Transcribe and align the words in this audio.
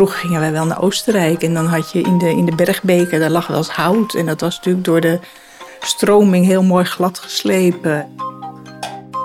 Vroeger 0.00 0.20
gingen 0.20 0.40
wij 0.40 0.52
wel 0.52 0.64
naar 0.64 0.82
Oostenrijk 0.82 1.42
en 1.42 1.54
dan 1.54 1.66
had 1.66 1.92
je 1.92 2.00
in 2.00 2.18
de, 2.18 2.28
in 2.30 2.44
de 2.44 2.54
bergbeken, 2.54 3.20
daar 3.20 3.30
lag 3.30 3.46
wel 3.46 3.56
eens 3.56 3.68
hout. 3.68 4.14
En 4.14 4.26
dat 4.26 4.40
was 4.40 4.56
natuurlijk 4.56 4.84
door 4.84 5.00
de 5.00 5.18
stroming 5.80 6.46
heel 6.46 6.62
mooi 6.62 6.84
glad 6.84 7.18
geslepen. 7.18 8.16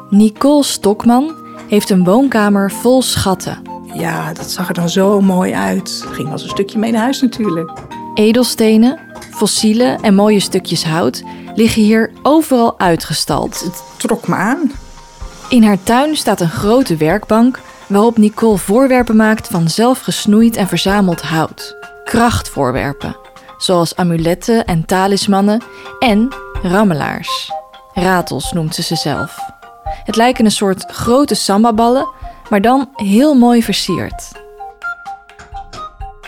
Nicole 0.09 0.63
Stokman 0.63 1.35
heeft 1.67 1.89
een 1.89 2.03
woonkamer 2.03 2.71
vol 2.71 3.01
schatten. 3.01 3.61
Ja, 3.93 4.33
dat 4.33 4.51
zag 4.51 4.67
er 4.67 4.73
dan 4.73 4.89
zo 4.89 5.21
mooi 5.21 5.53
uit. 5.53 6.05
Ging 6.11 6.31
als 6.31 6.43
een 6.43 6.49
stukje 6.49 6.79
mee 6.79 6.91
naar 6.91 7.01
huis 7.01 7.21
natuurlijk. 7.21 7.71
Edelstenen, 8.13 8.99
fossielen 9.31 10.01
en 10.01 10.15
mooie 10.15 10.39
stukjes 10.39 10.85
hout 10.85 11.23
liggen 11.53 11.81
hier 11.81 12.11
overal 12.23 12.79
uitgestald. 12.79 13.61
Het 13.63 13.83
trok 13.97 14.27
me 14.27 14.35
aan. 14.35 14.71
In 15.49 15.63
haar 15.63 15.83
tuin 15.83 16.15
staat 16.15 16.41
een 16.41 16.49
grote 16.49 16.95
werkbank 16.97 17.59
waarop 17.87 18.17
Nicole 18.17 18.57
voorwerpen 18.57 19.15
maakt 19.15 19.47
van 19.47 19.69
zelf 19.69 19.99
gesnoeid 19.99 20.55
en 20.55 20.67
verzameld 20.67 21.21
hout. 21.21 21.75
Krachtvoorwerpen, 22.03 23.15
zoals 23.57 23.95
amuletten 23.95 24.65
en 24.65 24.85
talismannen 24.85 25.61
en 25.99 26.29
rammelaars. 26.61 27.51
Ratels 27.93 28.51
noemt 28.51 28.75
ze 28.75 28.83
ze 28.83 28.95
zelf. 28.95 29.37
Het 29.83 30.15
lijken 30.15 30.45
een 30.45 30.51
soort 30.51 30.85
grote 30.91 31.35
sambaballen, 31.35 32.07
maar 32.49 32.61
dan 32.61 32.89
heel 32.93 33.33
mooi 33.33 33.63
versierd. 33.63 34.31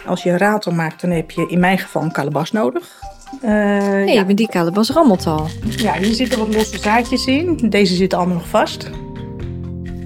Als 0.05 0.23
je 0.23 0.29
een 0.29 0.37
ratel 0.37 0.71
maakt, 0.71 1.01
dan 1.01 1.09
heb 1.09 1.31
je 1.31 1.47
in 1.47 1.59
mijn 1.59 1.77
geval 1.77 2.01
een 2.01 2.11
kalebas 2.11 2.51
nodig. 2.51 3.05
Uh, 3.41 3.49
nee, 3.49 4.13
ja. 4.13 4.23
maar 4.23 4.35
die 4.35 4.49
kalebas 4.49 4.89
rammelt 4.89 5.27
al. 5.27 5.47
Ja, 5.65 5.93
hier 5.93 6.13
zitten 6.13 6.39
wat 6.39 6.55
losse 6.55 6.79
zaadjes 6.79 7.25
in. 7.25 7.57
Deze 7.69 7.95
zitten 7.95 8.17
allemaal 8.17 8.37
nog 8.37 8.47
vast. 8.47 8.89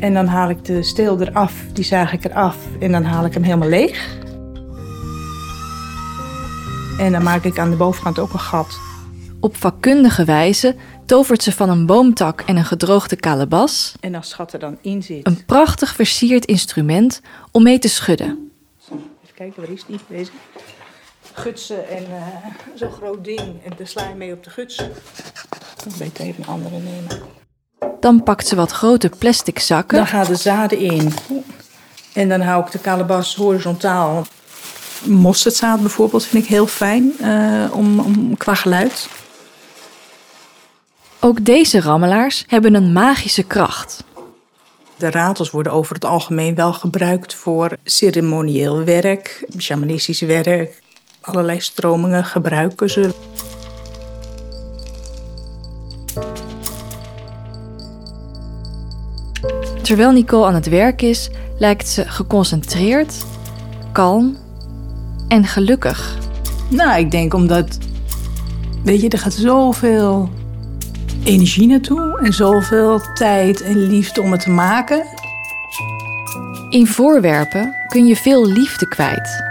En 0.02 0.14
dan 0.14 0.28
haal 0.28 0.50
ik 0.50 0.66
de 0.66 0.84
steel 0.84 1.22
eraf, 1.22 1.54
die 1.74 1.84
zaag 1.84 2.14
ik 2.14 2.26
eraf 2.26 2.58
en 2.80 2.92
dan 2.92 3.04
haal 3.04 3.26
ik 3.26 3.34
hem 3.34 3.44
helemaal 3.44 3.70
leeg. 3.70 4.18
En 7.00 7.12
dan 7.12 7.24
maak 7.24 7.44
ik 7.44 7.60
aan 7.60 7.70
de 7.70 7.76
bovenkant 7.76 8.20
ook 8.20 8.34
een 8.34 8.40
gat. 8.40 8.80
Op 9.40 9.56
vakkundige 9.56 10.26
wijze 10.26 10.76
tovert 11.06 11.44
ze 11.44 11.52
van 11.52 11.70
een 11.70 11.86
boomtak 11.86 12.42
en 12.42 12.58
een 12.58 12.66
gedroogde 12.66 13.16
kalebas. 13.16 13.96
En 14.00 14.16
als 14.16 14.30
schat 14.30 14.54
er 14.54 14.60
dan 14.60 14.78
in 14.82 15.04
zit. 15.04 15.28
Een 15.28 15.46
prachtig 15.46 15.96
versierd 15.96 16.46
instrument 16.46 17.22
om 17.52 17.64
mee 17.64 17.80
te 17.80 17.90
schudden. 17.90 18.52
Even 18.92 19.36
kijken, 19.36 19.62
waar 19.62 19.72
is 19.72 19.86
die? 19.86 20.00
Deze. 20.08 20.32
Gutsen 21.34 21.90
en 21.90 22.04
uh, 22.04 22.28
zo'n 22.76 22.92
groot 22.92 23.24
ding. 23.24 23.40
En 23.40 23.72
daar 23.78 23.88
sla 23.88 24.08
je 24.08 24.16
mee 24.16 24.34
op 24.34 24.44
de 24.44 24.50
gutsen. 24.50 24.92
Ik 25.86 25.96
weet 25.98 26.20
even 26.20 26.44
een 26.44 26.50
andere 26.50 26.78
nemen. 26.78 27.41
Dan 28.00 28.24
pakt 28.24 28.48
ze 28.48 28.56
wat 28.56 28.72
grote 28.72 29.10
plastic 29.18 29.60
zakken. 29.60 29.98
Dan 29.98 30.08
gaan 30.08 30.26
de 30.26 30.36
zaden 30.36 30.78
in. 30.78 31.14
En 32.14 32.30
dan 32.30 32.42
hou 32.42 32.66
ik 32.66 32.72
de 32.72 32.80
kalebas 32.80 33.36
horizontaal. 33.36 34.26
Mosterdzaad 35.04 35.80
bijvoorbeeld 35.82 36.26
vind 36.26 36.44
ik 36.44 36.50
heel 36.50 36.68
fijn 36.68 37.14
uh, 37.22 37.66
om, 37.72 38.00
om, 38.00 38.38
qua 38.38 38.56
geluid. 38.56 39.08
Ook 41.20 41.46
deze 41.46 41.82
rammelaars 41.82 42.44
hebben 42.48 42.74
een 42.74 42.94
magische 42.94 43.44
kracht. 43.44 44.04
De 44.98 45.12
ratels 45.12 45.52
worden 45.52 45.72
over 45.72 45.94
het 45.94 46.06
algemeen 46.06 46.56
wel 46.56 46.74
gebruikt 46.74 47.34
voor 47.34 47.78
ceremonieel 47.84 48.84
werk, 48.84 49.46
shamanistisch 49.58 50.22
werk. 50.22 50.82
Allerlei 51.22 51.59
stromingen 51.62 52.26
gebruiken 52.26 52.90
ze. 52.90 53.14
Terwijl 59.82 60.12
Nicole 60.12 60.46
aan 60.46 60.54
het 60.54 60.70
werk 60.70 61.02
is, 61.02 61.30
lijkt 61.58 61.88
ze 61.88 62.03
geconcentreerd, 62.08 63.25
kalm 63.92 64.38
en 65.28 65.46
gelukkig. 65.46 66.18
Nou, 66.69 67.00
ik 67.00 67.12
denk 67.12 67.34
omdat, 67.34 67.78
weet 68.84 69.02
je, 69.02 69.09
er 69.09 69.19
gaat 69.19 69.34
zoveel 69.34 70.30
energie 71.24 71.68
naartoe 71.68 72.19
en 72.24 72.34
zoveel 72.34 73.02
tijd 73.14 73.62
en 73.62 73.78
liefde 73.78 74.22
om 74.22 74.31
het 74.31 74.42
te 74.42 74.50
maken. 74.50 75.03
In 76.69 76.88
voorwerpen 76.88 77.75
kun 77.88 78.06
je 78.06 78.16
veel 78.16 78.48
liefde 78.48 78.88
kwijt, 78.88 79.44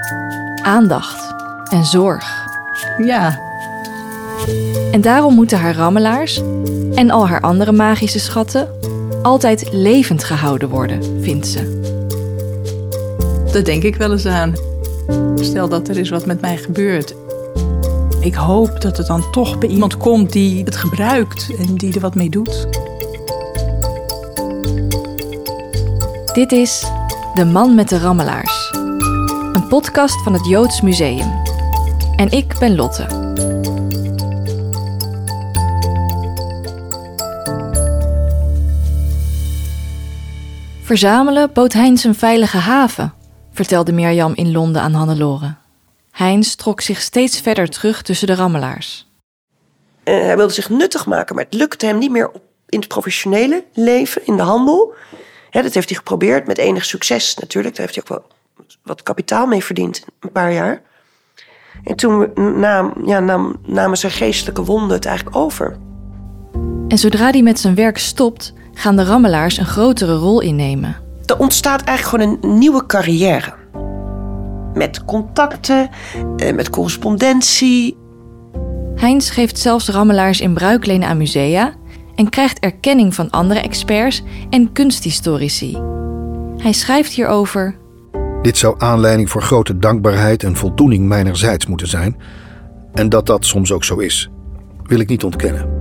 aandacht 0.63 1.35
en 1.71 1.85
zorg. 1.85 2.49
Ja. 2.99 3.41
En 4.93 5.01
daarom 5.01 5.35
moeten 5.35 5.59
haar 5.59 5.75
rammelaars 5.75 6.41
en 6.95 7.11
al 7.11 7.29
haar 7.29 7.41
andere 7.41 7.73
magische 7.73 8.19
schatten 8.19 8.69
altijd 9.23 9.69
levend 9.73 10.25
gehouden 10.25 10.69
worden, 10.69 11.23
vindt 11.23 11.47
ze. 11.47 11.79
Dat 13.53 13.65
denk 13.65 13.83
ik 13.83 13.97
wel 13.97 14.13
eens 14.13 14.27
aan. 14.27 14.55
Stel 15.35 15.69
dat 15.69 15.89
er 15.89 15.99
is 15.99 16.11
wat 16.11 16.27
met 16.27 16.41
mij 16.41 16.57
gebeurt. 16.57 17.15
Ik 18.21 18.35
hoop 18.35 18.81
dat 18.81 18.97
het 18.97 19.07
dan 19.07 19.31
toch 19.31 19.59
bij 19.59 19.69
iemand 19.69 19.97
komt 19.97 20.33
die 20.33 20.65
het 20.65 20.77
gebruikt 20.77 21.55
en 21.59 21.75
die 21.75 21.95
er 21.95 22.01
wat 22.01 22.15
mee 22.15 22.31
doet. 22.31 22.67
Dit 26.33 26.53
is 26.53 26.85
De 27.35 27.45
Man 27.45 27.75
met 27.75 27.89
de 27.89 27.99
Rammelaars. 27.99 28.71
Een 29.53 29.67
podcast 29.69 30.23
van 30.23 30.33
het 30.33 30.47
Joods 30.47 30.81
Museum. 30.81 31.33
En 32.17 32.31
ik 32.31 32.59
ben 32.59 32.75
Lotte. 32.75 33.30
Verzamelen 40.91 41.53
bood 41.53 41.73
Heinz 41.73 42.05
een 42.05 42.15
veilige 42.15 42.57
haven, 42.57 43.15
vertelde 43.53 43.93
Mirjam 43.93 44.33
in 44.35 44.53
Londen 44.53 44.83
aan 44.83 44.93
Hannelore. 44.93 45.55
Heinz 46.11 46.55
trok 46.55 46.81
zich 46.81 47.01
steeds 47.01 47.41
verder 47.41 47.69
terug 47.69 48.03
tussen 48.03 48.27
de 48.27 48.35
rammelaars. 48.35 49.09
Uh, 50.05 50.21
hij 50.21 50.37
wilde 50.37 50.53
zich 50.53 50.69
nuttig 50.69 51.07
maken, 51.07 51.35
maar 51.35 51.45
het 51.45 51.55
lukte 51.55 51.87
hem 51.87 51.99
niet 51.99 52.11
meer 52.11 52.31
in 52.69 52.79
het 52.79 52.89
professionele 52.89 53.65
leven, 53.73 54.27
in 54.27 54.37
de 54.37 54.43
handel. 54.43 54.95
dat 55.51 55.75
heeft 55.75 55.89
hij 55.89 55.99
geprobeerd 55.99 56.47
met 56.47 56.59
enig 56.59 56.85
succes 56.85 57.35
natuurlijk. 57.35 57.77
Daar 57.77 57.87
heeft 57.87 58.09
hij 58.09 58.17
ook 58.17 58.23
wel 58.23 58.37
wat 58.83 59.03
kapitaal 59.03 59.47
mee 59.47 59.65
verdiend, 59.65 60.05
een 60.21 60.33
paar 60.33 60.53
jaar. 60.53 60.83
En 61.85 61.97
toen 61.97 62.33
nam, 62.61 62.95
ja, 63.05 63.21
nam, 63.21 63.61
namen 63.67 63.99
zijn 63.99 64.13
geestelijke 64.13 64.65
wonden 64.65 64.97
het 64.97 65.07
eigenlijk 65.07 65.37
over. 65.37 65.77
En 66.89 66.99
zodra 66.99 67.31
hij 67.31 67.43
met 67.43 67.59
zijn 67.59 67.75
werk 67.75 67.99
stopt, 67.99 68.53
gaan 68.81 68.97
de 68.97 69.05
rammelaars 69.05 69.57
een 69.57 69.67
grotere 69.67 70.15
rol 70.15 70.41
innemen. 70.41 70.97
Er 71.27 71.39
ontstaat 71.39 71.83
eigenlijk 71.83 72.25
gewoon 72.25 72.39
een 72.43 72.59
nieuwe 72.59 72.87
carrière. 72.87 73.53
Met 74.75 75.05
contacten, 75.05 75.91
eh, 76.37 76.55
met 76.55 76.71
correspondentie. 76.71 77.97
Heinz 78.95 79.33
geeft 79.33 79.59
zelfs 79.59 79.89
rammelaars 79.89 80.41
in 80.41 80.55
bruikleen 80.55 81.05
aan 81.05 81.17
musea 81.17 81.75
en 82.15 82.29
krijgt 82.29 82.59
erkenning 82.59 83.15
van 83.15 83.31
andere 83.31 83.61
experts 83.61 84.23
en 84.51 84.73
kunsthistorici. 84.73 85.79
Hij 86.57 86.73
schrijft 86.73 87.13
hierover. 87.13 87.77
Dit 88.43 88.59
zou 88.59 88.75
aanleiding 88.79 89.31
voor 89.31 89.43
grote 89.43 89.79
dankbaarheid 89.79 90.43
en 90.43 90.57
voldoening 90.57 91.07
mijnerzijds 91.07 91.67
moeten 91.67 91.89
zijn. 91.89 92.17
En 92.93 93.09
dat 93.09 93.27
dat 93.27 93.45
soms 93.45 93.73
ook 93.73 93.85
zo 93.85 93.97
is, 93.97 94.31
wil 94.83 95.01
ik 95.01 95.09
niet 95.09 95.25
ontkennen. 95.25 95.80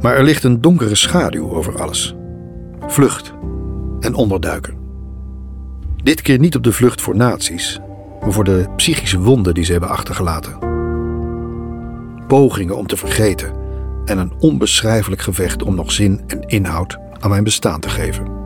Maar 0.00 0.16
er 0.16 0.24
ligt 0.24 0.44
een 0.44 0.60
donkere 0.60 0.94
schaduw 0.94 1.50
over 1.50 1.80
alles. 1.80 2.14
Vlucht 2.86 3.32
en 4.00 4.14
onderduiken. 4.14 4.76
Dit 5.96 6.22
keer 6.22 6.38
niet 6.38 6.56
op 6.56 6.62
de 6.62 6.72
vlucht 6.72 7.00
voor 7.00 7.16
nazi's, 7.16 7.80
maar 8.20 8.32
voor 8.32 8.44
de 8.44 8.66
psychische 8.76 9.18
wonden 9.18 9.54
die 9.54 9.64
ze 9.64 9.72
hebben 9.72 9.90
achtergelaten. 9.90 10.58
Pogingen 12.26 12.76
om 12.76 12.86
te 12.86 12.96
vergeten 12.96 13.52
en 14.04 14.18
een 14.18 14.32
onbeschrijfelijk 14.38 15.22
gevecht 15.22 15.62
om 15.62 15.74
nog 15.74 15.92
zin 15.92 16.20
en 16.26 16.42
inhoud 16.42 16.98
aan 17.18 17.30
mijn 17.30 17.44
bestaan 17.44 17.80
te 17.80 17.88
geven. 17.88 18.37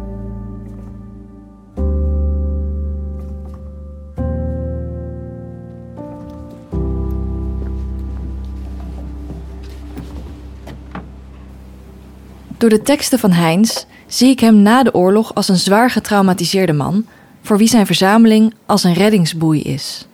Door 12.62 12.70
de 12.70 12.82
teksten 12.82 13.18
van 13.18 13.30
Heinz 13.32 13.84
zie 14.06 14.30
ik 14.30 14.40
hem 14.40 14.56
na 14.56 14.82
de 14.82 14.94
oorlog 14.94 15.34
als 15.34 15.48
een 15.48 15.56
zwaar 15.56 15.90
getraumatiseerde 15.90 16.72
man, 16.72 17.06
voor 17.40 17.58
wie 17.58 17.68
zijn 17.68 17.86
verzameling 17.86 18.54
als 18.66 18.84
een 18.84 18.94
reddingsboei 18.94 19.62
is. 19.62 20.06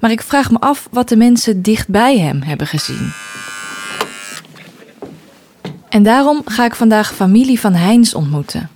Maar 0.00 0.10
ik 0.10 0.22
vraag 0.22 0.50
me 0.50 0.58
af 0.58 0.88
wat 0.90 1.08
de 1.08 1.16
mensen 1.16 1.62
dicht 1.62 1.88
bij 1.88 2.18
hem 2.18 2.42
hebben 2.42 2.66
gezien. 2.66 3.12
En 5.88 6.02
daarom 6.02 6.42
ga 6.44 6.64
ik 6.64 6.74
vandaag 6.74 7.14
familie 7.14 7.60
van 7.60 7.74
Heinz 7.74 8.14
ontmoeten. 8.14 8.70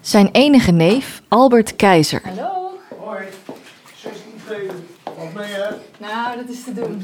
Zijn 0.00 0.28
enige 0.32 0.72
neef, 0.72 1.22
Albert 1.28 1.76
Keizer. 1.76 2.20
Hallo. 2.24 2.78
Hoi. 2.98 3.24
16 4.02 4.20
Wat 5.04 5.34
ben 5.34 5.48
je? 5.48 5.74
Nou, 5.98 6.36
dat 6.36 6.48
is 6.48 6.64
te 6.64 6.72
doen. 6.74 7.02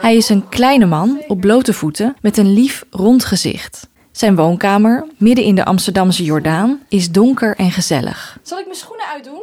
Hij 0.00 0.16
is 0.16 0.28
een 0.28 0.48
kleine 0.48 0.86
man 0.86 1.22
op 1.28 1.40
blote 1.40 1.72
voeten 1.72 2.16
met 2.20 2.36
een 2.36 2.52
lief 2.52 2.84
rond 2.90 3.24
gezicht. 3.24 3.88
Zijn 4.12 4.36
woonkamer, 4.36 5.06
midden 5.16 5.44
in 5.44 5.54
de 5.54 5.64
Amsterdamse 5.64 6.24
Jordaan, 6.24 6.80
is 6.88 7.10
donker 7.10 7.56
en 7.56 7.70
gezellig. 7.70 8.38
Zal 8.42 8.58
ik 8.58 8.64
mijn 8.64 8.76
schoenen 8.76 9.06
uitdoen? 9.06 9.42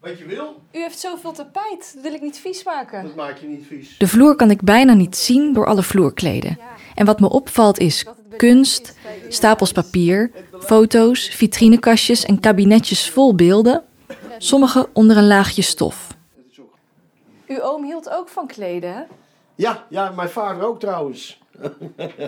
Wat 0.00 0.18
je 0.18 0.24
wil, 0.24 0.60
U 0.72 0.78
heeft 0.78 0.98
zoveel 0.98 1.32
tapijt, 1.32 1.92
dat 1.94 2.02
wil 2.02 2.12
ik 2.12 2.20
niet 2.20 2.38
vies 2.38 2.64
maken. 2.64 3.02
dat 3.02 3.14
maak 3.14 3.36
je 3.38 3.46
niet 3.46 3.66
vies. 3.66 3.98
De 3.98 4.08
vloer 4.08 4.36
kan 4.36 4.50
ik 4.50 4.60
bijna 4.62 4.92
niet 4.92 5.16
zien 5.16 5.52
door 5.52 5.66
alle 5.66 5.82
vloerkleden. 5.82 6.58
En 6.94 7.06
wat 7.06 7.20
me 7.20 7.28
opvalt 7.30 7.78
is 7.78 8.04
kunst, 8.36 8.94
stapels 9.28 9.72
papier, 9.72 10.30
foto's, 10.60 11.28
vitrinekastjes 11.28 12.24
en 12.24 12.40
kabinetjes 12.40 13.10
vol 13.10 13.34
beelden, 13.34 13.82
sommige 14.38 14.88
onder 14.92 15.16
een 15.16 15.26
laagje 15.26 15.62
stof. 15.62 16.06
Uw 17.46 17.60
oom 17.60 17.84
hield 17.84 18.10
ook 18.10 18.28
van 18.28 18.46
kleden, 18.46 18.94
hè? 18.94 19.02
Ja, 19.54 19.86
ja, 19.88 20.10
mijn 20.10 20.28
vader 20.28 20.62
ook 20.62 20.80
trouwens. 20.80 21.40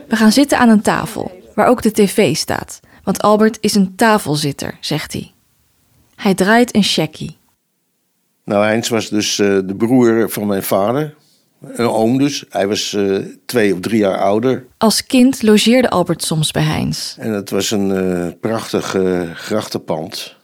We 0.09 0.17
gaan 0.17 0.33
zitten 0.33 0.59
aan 0.59 0.69
een 0.69 0.83
tafel, 0.83 1.31
waar 1.55 1.67
ook 1.67 1.83
de 1.83 1.93
tv 1.93 2.37
staat. 2.37 2.81
Want 3.05 3.23
Albert 3.23 3.59
is 3.61 3.75
een 3.75 3.95
tafelzitter, 3.95 4.77
zegt 4.81 5.13
hij. 5.13 5.33
Hij 6.17 6.35
draait 6.35 6.75
een 6.75 6.83
checkie. 6.83 7.37
Nou, 8.45 8.65
Heinz 8.65 8.89
was 8.89 9.09
dus 9.09 9.39
eh, 9.39 9.59
de 9.65 9.75
broer 9.77 10.31
van 10.31 10.47
mijn 10.47 10.63
vader. 10.63 11.15
Een 11.61 11.89
oom 11.89 12.19
dus. 12.19 12.45
Hij 12.49 12.69
was 12.69 12.95
eh, 12.95 13.17
twee 13.47 13.73
of 13.73 13.81
drie 13.81 13.99
jaar 13.99 14.19
ouder. 14.19 14.67
Als 14.79 15.07
kind 15.07 15.43
logeerde 15.43 15.91
Albert 15.91 16.23
soms 16.23 16.51
bij 16.51 16.63
Heinz. 16.63 17.17
En 17.19 17.33
het 17.33 17.51
was 17.51 17.71
een 17.71 17.93
eh, 17.93 18.33
prachtig 18.41 18.97
grachtenpand. 19.35 20.37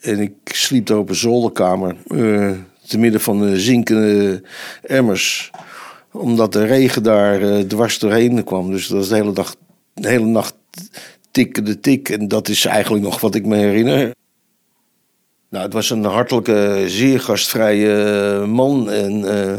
En 0.00 0.20
ik 0.20 0.32
sliep 0.44 0.86
daar 0.86 0.98
op 0.98 1.08
een 1.08 1.14
zolderkamer. 1.14 1.96
te 2.86 2.98
midden 2.98 3.20
van 3.20 3.40
de 3.40 3.60
zinkende 3.60 4.42
emmers. 4.82 5.50
Omdat 6.18 6.52
de 6.52 6.64
regen 6.64 7.02
daar 7.02 7.42
eh, 7.42 7.58
dwars 7.58 7.98
doorheen 7.98 8.44
kwam. 8.44 8.70
Dus 8.70 8.86
dat 8.86 8.98
was 8.98 9.08
de 9.08 9.14
hele, 9.14 9.32
dag, 9.32 9.54
de 9.94 10.08
hele 10.08 10.24
nacht 10.24 10.54
tikkende 11.30 11.80
tik. 11.80 12.08
En 12.08 12.28
dat 12.28 12.48
is 12.48 12.64
eigenlijk 12.64 13.04
nog 13.04 13.20
wat 13.20 13.34
ik 13.34 13.46
me 13.46 13.56
herinner. 13.56 14.16
Nou, 15.50 15.64
het 15.64 15.72
was 15.72 15.90
een 15.90 16.04
hartelijke, 16.04 16.84
zeer 16.86 17.20
gastvrije 17.20 18.02
eh, 18.40 18.48
man. 18.48 18.90
En 18.90 19.24
eh, 19.24 19.56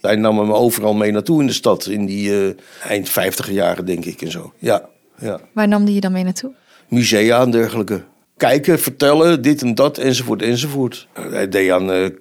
hij 0.00 0.16
nam 0.16 0.34
me 0.34 0.52
overal 0.52 0.94
mee 0.94 1.12
naartoe 1.12 1.40
in 1.40 1.46
de 1.46 1.52
stad. 1.52 1.86
In 1.86 2.06
die 2.06 2.46
eh, 2.46 2.54
eind 2.88 3.08
50 3.08 3.50
jaren, 3.50 3.84
denk 3.84 4.04
ik. 4.04 4.22
En 4.22 4.30
zo. 4.30 4.52
Ja, 4.58 4.88
ja. 5.18 5.40
Waar 5.52 5.68
nam 5.68 5.84
die 5.84 5.94
je 5.94 6.00
dan 6.00 6.12
mee 6.12 6.24
naartoe? 6.24 6.52
Musea 6.88 7.42
en 7.42 7.50
dergelijke. 7.50 8.02
Kijken, 8.38 8.78
vertellen, 8.78 9.42
dit 9.42 9.62
en 9.62 9.74
dat, 9.74 9.98
enzovoort, 9.98 10.42
enzovoort. 10.42 11.08
Hij 11.30 11.48
deed 11.48 11.70
aan 11.70 11.90
eh, 11.92 12.04
eh, 12.04 12.12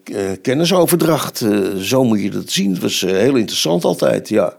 kennisoverdracht. 0.41 1.41
eh, 1.41 1.59
zo 1.75 2.03
moet 2.03 2.21
je 2.21 2.29
dat 2.29 2.49
zien. 2.49 2.71
Het 2.71 2.81
was 2.81 3.03
eh, 3.03 3.11
heel 3.11 3.35
interessant 3.35 3.83
altijd, 3.83 4.29
ja. 4.29 4.57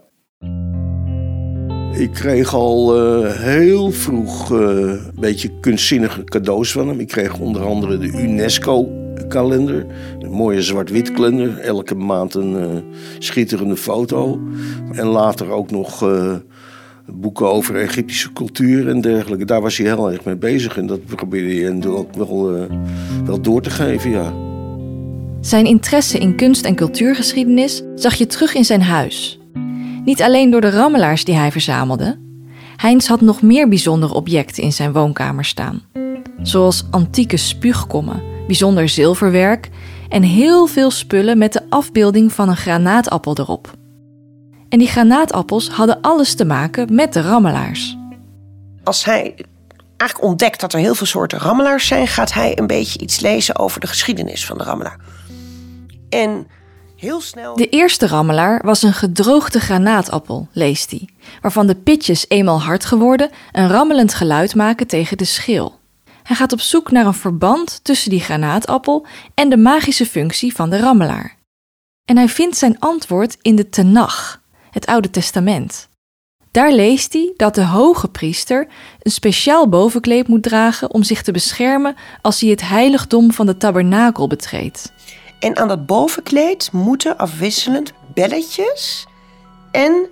Ik 1.93 2.11
kreeg 2.13 2.53
al 2.53 2.97
eh, 2.97 3.33
heel 3.35 3.91
vroeg 3.91 4.51
eh, 4.51 4.59
een 4.59 5.11
beetje 5.19 5.59
kunstzinnige 5.59 6.23
cadeaus 6.23 6.71
van 6.71 6.87
hem. 6.87 6.99
Ik 6.99 7.07
kreeg 7.07 7.39
onder 7.39 7.65
andere 7.65 7.97
de 7.97 8.07
UNESCO-kalender. 8.07 9.85
Een 10.19 10.31
mooie 10.31 10.61
zwart-wit 10.61 11.11
kalender. 11.11 11.57
Elke 11.59 11.95
maand 11.95 12.33
een 12.33 12.59
eh, 12.59 12.67
schitterende 13.19 13.77
foto. 13.77 14.39
En 14.91 15.05
later 15.05 15.49
ook 15.51 15.71
nog 15.71 16.03
eh, 16.03 16.35
boeken 17.13 17.51
over 17.51 17.75
Egyptische 17.75 18.33
cultuur 18.33 18.89
en 18.89 19.01
dergelijke. 19.01 19.45
Daar 19.45 19.61
was 19.61 19.77
hij 19.77 19.87
heel 19.87 20.11
erg 20.11 20.23
mee 20.25 20.35
bezig. 20.35 20.77
En 20.77 20.87
dat 20.87 21.05
probeerde 21.05 21.53
hij 21.53 21.63
hem 21.63 21.83
ook 21.83 22.13
wel, 22.13 22.55
eh, 22.55 22.63
wel 23.25 23.41
door 23.41 23.61
te 23.61 23.69
geven, 23.69 24.09
ja. 24.09 24.33
Zijn 25.41 25.65
interesse 25.65 26.17
in 26.17 26.35
kunst- 26.35 26.65
en 26.65 26.75
cultuurgeschiedenis 26.75 27.83
zag 27.95 28.15
je 28.15 28.25
terug 28.25 28.53
in 28.53 28.65
zijn 28.65 28.81
huis. 28.81 29.39
Niet 30.05 30.21
alleen 30.21 30.49
door 30.49 30.61
de 30.61 30.69
rammelaars 30.69 31.25
die 31.25 31.35
hij 31.35 31.51
verzamelde. 31.51 32.17
Heinz 32.75 33.07
had 33.07 33.21
nog 33.21 33.41
meer 33.41 33.69
bijzondere 33.69 34.13
objecten 34.13 34.63
in 34.63 34.73
zijn 34.73 34.91
woonkamer 34.91 35.45
staan. 35.45 35.81
Zoals 36.41 36.83
antieke 36.91 37.37
spuugkommen, 37.37 38.21
bijzonder 38.47 38.89
zilverwerk 38.89 39.69
en 40.09 40.23
heel 40.23 40.65
veel 40.65 40.91
spullen 40.91 41.37
met 41.37 41.53
de 41.53 41.61
afbeelding 41.69 42.33
van 42.33 42.49
een 42.49 42.57
granaatappel 42.57 43.37
erop. 43.37 43.77
En 44.69 44.79
die 44.79 44.87
granaatappels 44.87 45.69
hadden 45.69 46.01
alles 46.01 46.35
te 46.35 46.45
maken 46.45 46.95
met 46.95 47.13
de 47.13 47.21
rammelaars. 47.21 47.97
Als 48.83 49.05
hij 49.05 49.35
eigenlijk 49.97 50.29
ontdekt 50.29 50.59
dat 50.59 50.73
er 50.73 50.79
heel 50.79 50.95
veel 50.95 51.07
soorten 51.07 51.39
rammelaars 51.39 51.87
zijn, 51.87 52.07
gaat 52.07 52.33
hij 52.33 52.57
een 52.57 52.67
beetje 52.67 52.99
iets 52.99 53.19
lezen 53.19 53.57
over 53.57 53.79
de 53.79 53.87
geschiedenis 53.87 54.45
van 54.45 54.57
de 54.57 54.63
rammelaar. 54.63 54.99
En 56.09 56.47
heel 56.95 57.21
snel. 57.21 57.55
De 57.55 57.69
eerste 57.69 58.07
rammelaar 58.07 58.61
was 58.65 58.83
een 58.83 58.93
gedroogde 58.93 59.59
granaatappel, 59.59 60.47
leest 60.51 60.91
hij, 60.91 61.09
waarvan 61.41 61.67
de 61.67 61.75
pitjes 61.75 62.25
eenmaal 62.27 62.61
hard 62.61 62.85
geworden 62.85 63.29
een 63.51 63.67
rammelend 63.67 64.13
geluid 64.13 64.55
maken 64.55 64.87
tegen 64.87 65.17
de 65.17 65.25
schil. 65.25 65.79
Hij 66.23 66.35
gaat 66.35 66.53
op 66.53 66.61
zoek 66.61 66.91
naar 66.91 67.05
een 67.05 67.13
verband 67.13 67.79
tussen 67.83 68.09
die 68.09 68.19
granaatappel 68.19 69.05
en 69.33 69.49
de 69.49 69.57
magische 69.57 70.05
functie 70.05 70.55
van 70.55 70.69
de 70.69 70.79
rammelaar. 70.79 71.37
En 72.05 72.17
hij 72.17 72.29
vindt 72.29 72.57
zijn 72.57 72.79
antwoord 72.79 73.37
in 73.41 73.55
de 73.55 73.69
Tenach, 73.69 74.41
het 74.71 74.85
Oude 74.85 75.09
Testament. 75.09 75.87
Daar 76.51 76.71
leest 76.71 77.13
hij 77.13 77.33
dat 77.35 77.55
de 77.55 77.65
hoge 77.65 78.07
priester 78.07 78.67
een 79.01 79.11
speciaal 79.11 79.69
bovenkleed 79.69 80.27
moet 80.27 80.43
dragen 80.43 80.91
om 80.91 81.03
zich 81.03 81.21
te 81.21 81.31
beschermen 81.31 81.95
als 82.21 82.41
hij 82.41 82.49
het 82.49 82.61
heiligdom 82.61 83.31
van 83.31 83.45
de 83.45 83.57
tabernakel 83.57 84.27
betreedt. 84.27 84.91
En 85.39 85.57
aan 85.57 85.67
dat 85.67 85.85
bovenkleed 85.85 86.69
moeten 86.71 87.17
afwisselend 87.17 87.93
belletjes 88.13 89.05
en 89.71 90.07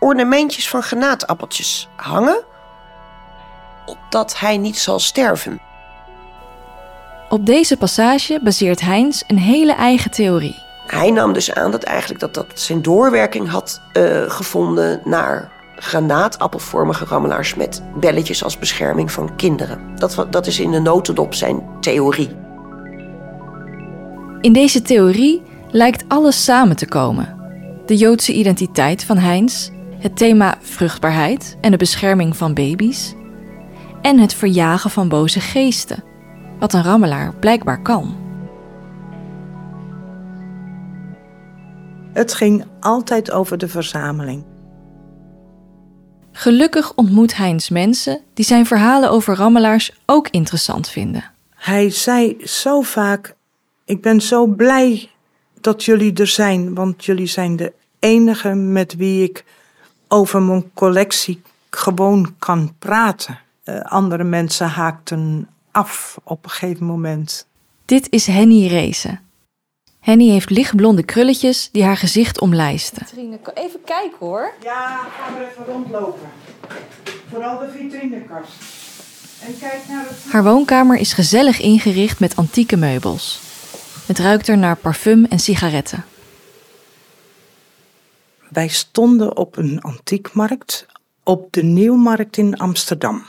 ornamentjes 0.00 0.68
van 0.68 0.82
granaatappeltjes 0.82 1.88
hangen, 1.96 2.44
opdat 3.86 4.38
hij 4.38 4.56
niet 4.56 4.78
zal 4.78 4.98
sterven. 4.98 5.60
Op 7.28 7.46
deze 7.46 7.76
passage 7.76 8.40
baseert 8.42 8.80
Heinz 8.80 9.22
een 9.26 9.38
hele 9.38 9.72
eigen 9.72 10.10
theorie. 10.10 10.66
Hij 10.92 11.10
nam 11.10 11.32
dus 11.32 11.54
aan 11.54 11.70
dat 11.70 11.82
eigenlijk 11.82 12.20
dat, 12.20 12.34
dat 12.34 12.46
zijn 12.54 12.82
doorwerking 12.82 13.48
had 13.48 13.80
eh, 13.92 14.02
gevonden 14.26 15.00
naar 15.04 15.50
granaatappelvormige 15.76 17.04
rammelaars 17.04 17.54
met 17.54 17.82
belletjes 18.00 18.44
als 18.44 18.58
bescherming 18.58 19.12
van 19.12 19.36
kinderen. 19.36 19.80
Dat, 19.96 20.26
dat 20.30 20.46
is 20.46 20.60
in 20.60 20.70
de 20.70 20.80
notendop 20.80 21.34
zijn 21.34 21.62
theorie. 21.80 22.30
In 24.40 24.52
deze 24.52 24.82
theorie 24.82 25.42
lijkt 25.70 26.04
alles 26.08 26.44
samen 26.44 26.76
te 26.76 26.86
komen. 26.86 27.36
De 27.86 27.96
Joodse 27.96 28.32
identiteit 28.32 29.04
van 29.04 29.18
Heinz, 29.18 29.70
het 29.98 30.16
thema 30.16 30.58
vruchtbaarheid 30.60 31.56
en 31.60 31.70
de 31.70 31.76
bescherming 31.76 32.36
van 32.36 32.54
baby's, 32.54 33.14
en 34.02 34.18
het 34.18 34.34
verjagen 34.34 34.90
van 34.90 35.08
boze 35.08 35.40
geesten, 35.40 36.04
wat 36.58 36.72
een 36.72 36.82
rammelaar 36.82 37.34
blijkbaar 37.34 37.82
kan. 37.82 38.27
Het 42.18 42.34
ging 42.34 42.64
altijd 42.80 43.30
over 43.30 43.58
de 43.58 43.68
verzameling. 43.68 44.44
Gelukkig 46.32 46.94
ontmoet 46.94 47.36
Heinz 47.36 47.68
mensen 47.68 48.20
die 48.34 48.44
zijn 48.44 48.66
verhalen 48.66 49.10
over 49.10 49.34
rammelaars 49.34 49.92
ook 50.06 50.28
interessant 50.28 50.88
vinden. 50.88 51.24
Hij 51.54 51.90
zei 51.90 52.36
zo 52.44 52.80
vaak: 52.80 53.34
Ik 53.84 54.02
ben 54.02 54.20
zo 54.20 54.46
blij 54.46 55.10
dat 55.60 55.84
jullie 55.84 56.12
er 56.14 56.26
zijn, 56.26 56.74
want 56.74 57.04
jullie 57.04 57.26
zijn 57.26 57.56
de 57.56 57.72
enige 57.98 58.54
met 58.54 58.96
wie 58.96 59.22
ik 59.22 59.44
over 60.08 60.42
mijn 60.42 60.70
collectie 60.74 61.42
gewoon 61.70 62.34
kan 62.38 62.74
praten. 62.78 63.38
Eh, 63.64 63.80
andere 63.80 64.24
mensen 64.24 64.68
haakten 64.68 65.48
af 65.70 66.18
op 66.24 66.44
een 66.44 66.50
gegeven 66.50 66.86
moment. 66.86 67.46
Dit 67.84 68.06
is 68.10 68.26
Henny 68.26 68.66
Reese. 68.66 69.18
Henny 70.08 70.28
heeft 70.28 70.50
lichtblonde 70.50 71.02
krulletjes 71.02 71.68
die 71.72 71.84
haar 71.84 71.96
gezicht 71.96 72.40
omlijsten. 72.40 73.06
Even 73.54 73.80
kijken 73.84 74.18
hoor. 74.18 74.54
Ja, 74.62 74.96
gaan 74.96 75.34
we 75.34 75.48
even 75.50 75.64
rondlopen. 75.64 76.28
Vooral 77.30 77.58
de 77.58 77.70
vitrinekast. 77.70 78.52
En 79.46 79.58
kijk 79.58 79.82
naar 79.88 80.04
het. 80.08 80.32
Haar 80.32 80.44
woonkamer 80.44 80.96
is 80.98 81.12
gezellig 81.12 81.60
ingericht 81.60 82.20
met 82.20 82.36
antieke 82.36 82.76
meubels. 82.76 83.40
Het 84.06 84.18
ruikt 84.18 84.48
er 84.48 84.58
naar 84.58 84.76
parfum 84.76 85.24
en 85.24 85.38
sigaretten. 85.38 86.04
Wij 88.50 88.68
stonden 88.68 89.36
op 89.36 89.56
een 89.56 89.80
antiekmarkt 89.80 90.86
op 91.22 91.52
de 91.52 91.62
Nieuwmarkt 91.62 92.36
in 92.36 92.56
Amsterdam. 92.56 93.26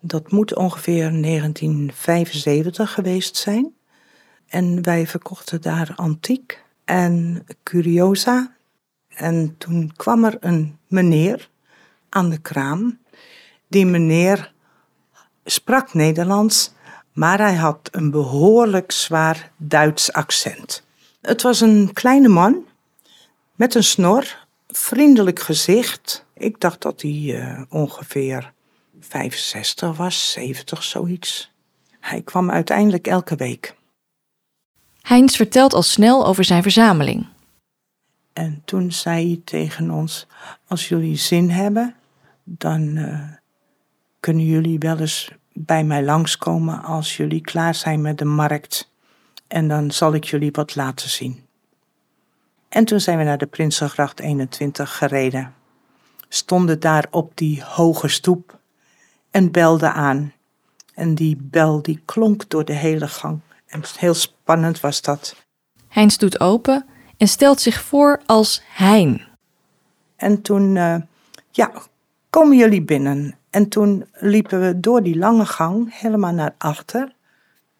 Dat 0.00 0.30
moet 0.30 0.54
ongeveer 0.54 1.22
1975 1.22 2.92
geweest 2.92 3.36
zijn. 3.36 3.78
En 4.50 4.82
wij 4.82 5.06
verkochten 5.06 5.60
daar 5.60 5.92
antiek 5.96 6.64
en 6.84 7.44
curiosa. 7.62 8.56
En 9.08 9.54
toen 9.58 9.92
kwam 9.96 10.24
er 10.24 10.36
een 10.40 10.78
meneer 10.86 11.48
aan 12.08 12.30
de 12.30 12.38
kraam. 12.38 12.98
Die 13.68 13.86
meneer 13.86 14.52
sprak 15.44 15.94
Nederlands, 15.94 16.72
maar 17.12 17.38
hij 17.38 17.54
had 17.54 17.88
een 17.92 18.10
behoorlijk 18.10 18.92
zwaar 18.92 19.52
Duits 19.56 20.12
accent. 20.12 20.86
Het 21.20 21.42
was 21.42 21.60
een 21.60 21.90
kleine 21.92 22.28
man 22.28 22.66
met 23.54 23.74
een 23.74 23.84
snor, 23.84 24.46
vriendelijk 24.68 25.40
gezicht. 25.40 26.26
Ik 26.34 26.60
dacht 26.60 26.82
dat 26.82 27.02
hij 27.02 27.40
eh, 27.40 27.62
ongeveer 27.68 28.52
65 29.00 29.96
was, 29.96 30.32
70, 30.32 30.82
zoiets. 30.82 31.52
Hij 32.00 32.22
kwam 32.22 32.50
uiteindelijk 32.50 33.06
elke 33.06 33.36
week. 33.36 33.78
Heinz 35.10 35.36
vertelt 35.36 35.74
al 35.74 35.82
snel 35.82 36.26
over 36.26 36.44
zijn 36.44 36.62
verzameling. 36.62 37.26
En 38.32 38.62
toen 38.64 38.92
zei 38.92 39.26
hij 39.26 39.40
tegen 39.44 39.90
ons: 39.90 40.26
Als 40.66 40.88
jullie 40.88 41.16
zin 41.16 41.50
hebben, 41.50 41.94
dan 42.44 42.80
uh, 42.80 43.28
kunnen 44.20 44.44
jullie 44.44 44.78
wel 44.78 44.98
eens 44.98 45.30
bij 45.52 45.84
mij 45.84 46.04
langskomen 46.04 46.82
als 46.82 47.16
jullie 47.16 47.40
klaar 47.40 47.74
zijn 47.74 48.00
met 48.00 48.18
de 48.18 48.24
markt. 48.24 48.90
En 49.46 49.68
dan 49.68 49.90
zal 49.90 50.14
ik 50.14 50.24
jullie 50.24 50.50
wat 50.52 50.74
laten 50.74 51.08
zien. 51.08 51.46
En 52.68 52.84
toen 52.84 53.00
zijn 53.00 53.18
we 53.18 53.24
naar 53.24 53.38
de 53.38 53.46
Prinsengracht 53.46 54.20
21 54.20 54.96
gereden. 54.96 55.54
Stonden 56.28 56.80
daar 56.80 57.06
op 57.10 57.32
die 57.34 57.64
hoge 57.64 58.08
stoep 58.08 58.58
en 59.30 59.50
belden 59.50 59.92
aan. 59.92 60.32
En 60.94 61.14
die 61.14 61.36
bel 61.40 61.82
die 61.82 62.02
klonk 62.04 62.48
door 62.48 62.64
de 62.64 62.72
hele 62.72 63.08
gang. 63.08 63.40
En 63.70 63.82
heel 63.98 64.14
spannend 64.14 64.80
was 64.80 65.02
dat. 65.02 65.36
Heinz 65.88 66.16
doet 66.16 66.40
open 66.40 66.86
en 67.16 67.28
stelt 67.28 67.60
zich 67.60 67.82
voor 67.82 68.20
als 68.26 68.62
Hein. 68.74 69.28
En 70.16 70.42
toen, 70.42 70.76
uh, 70.76 70.96
ja, 71.50 71.72
komen 72.30 72.56
jullie 72.56 72.82
binnen. 72.82 73.38
En 73.50 73.68
toen 73.68 74.06
liepen 74.12 74.60
we 74.60 74.80
door 74.80 75.02
die 75.02 75.16
lange 75.16 75.46
gang 75.46 76.00
helemaal 76.00 76.32
naar 76.32 76.54
achter. 76.58 77.12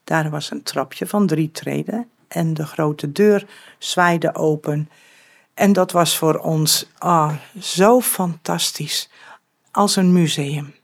Daar 0.04 0.30
was 0.30 0.50
een 0.50 0.62
trapje 0.62 1.06
van 1.06 1.26
drie 1.26 1.50
treden 1.50 2.09
en 2.28 2.54
de 2.54 2.66
grote 2.66 3.12
deur 3.12 3.47
zwaaide 3.78 4.35
open. 4.35 4.90
En 5.54 5.73
dat 5.73 5.92
was 5.92 6.18
voor 6.18 6.38
ons 6.38 6.90
ah, 6.99 7.35
zo 7.59 8.00
fantastisch, 8.00 9.11
als 9.70 9.97
een 9.97 10.12
museum. 10.12 10.75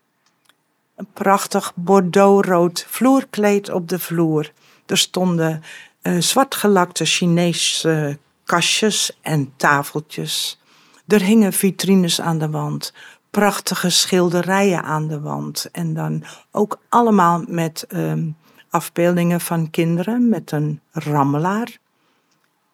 Een 0.94 1.08
prachtig 1.12 1.72
bordeauxrood 1.74 2.86
vloerkleed 2.88 3.70
op 3.70 3.88
de 3.88 3.98
vloer. 3.98 4.52
Er 4.86 4.98
stonden 4.98 5.62
uh, 6.02 6.20
zwartgelakte 6.20 7.04
Chinese 7.04 8.18
kastjes 8.44 9.18
en 9.22 9.52
tafeltjes. 9.56 10.60
Er 11.06 11.22
hingen 11.22 11.52
vitrines 11.52 12.20
aan 12.20 12.38
de 12.38 12.50
wand, 12.50 12.92
prachtige 13.30 13.90
schilderijen 13.90 14.82
aan 14.82 15.08
de 15.08 15.20
wand. 15.20 15.68
En 15.72 15.94
dan 15.94 16.24
ook 16.50 16.80
allemaal 16.88 17.44
met 17.46 17.86
um, 17.88 18.36
afbeeldingen 18.70 19.40
van 19.40 19.70
kinderen 19.70 20.28
met 20.28 20.52
een 20.52 20.80
rammelaar. 20.92 21.78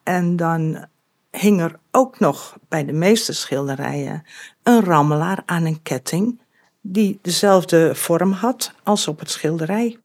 En 0.02 0.36
dan 0.36 0.86
hing 1.30 1.60
er 1.60 1.78
ook 1.90 2.18
nog 2.18 2.56
bij 2.68 2.84
de 2.84 2.92
meeste 2.92 3.32
schilderijen 3.32 4.24
een 4.62 4.84
rammelaar 4.84 5.42
aan 5.46 5.64
een 5.64 5.82
ketting 5.82 6.40
die 6.80 7.18
dezelfde 7.22 7.94
vorm 7.94 8.32
had 8.32 8.74
als 8.82 9.08
op 9.08 9.18
het 9.18 9.30
schilderij. 9.30 10.01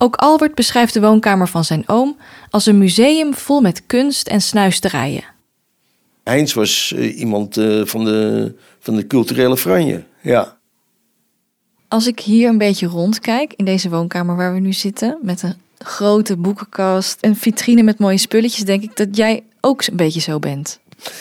Ook 0.00 0.16
Albert 0.16 0.54
beschrijft 0.54 0.94
de 0.94 1.00
woonkamer 1.00 1.48
van 1.48 1.64
zijn 1.64 1.82
oom 1.86 2.16
als 2.50 2.66
een 2.66 2.78
museum 2.78 3.34
vol 3.34 3.60
met 3.60 3.82
kunst 3.86 4.28
en 4.28 4.40
snuisterijen. 4.40 5.24
Heinz 6.24 6.52
was 6.52 6.92
uh, 6.96 7.18
iemand 7.18 7.56
uh, 7.56 7.84
van, 7.84 8.04
de, 8.04 8.54
van 8.78 8.96
de 8.96 9.06
culturele 9.06 9.56
franje, 9.56 10.04
ja. 10.22 10.56
Als 11.88 12.06
ik 12.06 12.20
hier 12.20 12.48
een 12.48 12.58
beetje 12.58 12.86
rondkijk 12.86 13.52
in 13.56 13.64
deze 13.64 13.88
woonkamer 13.88 14.36
waar 14.36 14.54
we 14.54 14.60
nu 14.60 14.72
zitten, 14.72 15.18
met 15.22 15.42
een 15.42 15.54
grote 15.78 16.36
boekenkast, 16.36 17.18
een 17.20 17.36
vitrine 17.36 17.82
met 17.82 17.98
mooie 17.98 18.18
spulletjes, 18.18 18.64
denk 18.64 18.82
ik 18.82 18.96
dat 18.96 19.16
jij 19.16 19.42
ook 19.60 19.86
een 19.86 19.96
beetje 19.96 20.20
zo 20.20 20.38
bent. 20.38 20.78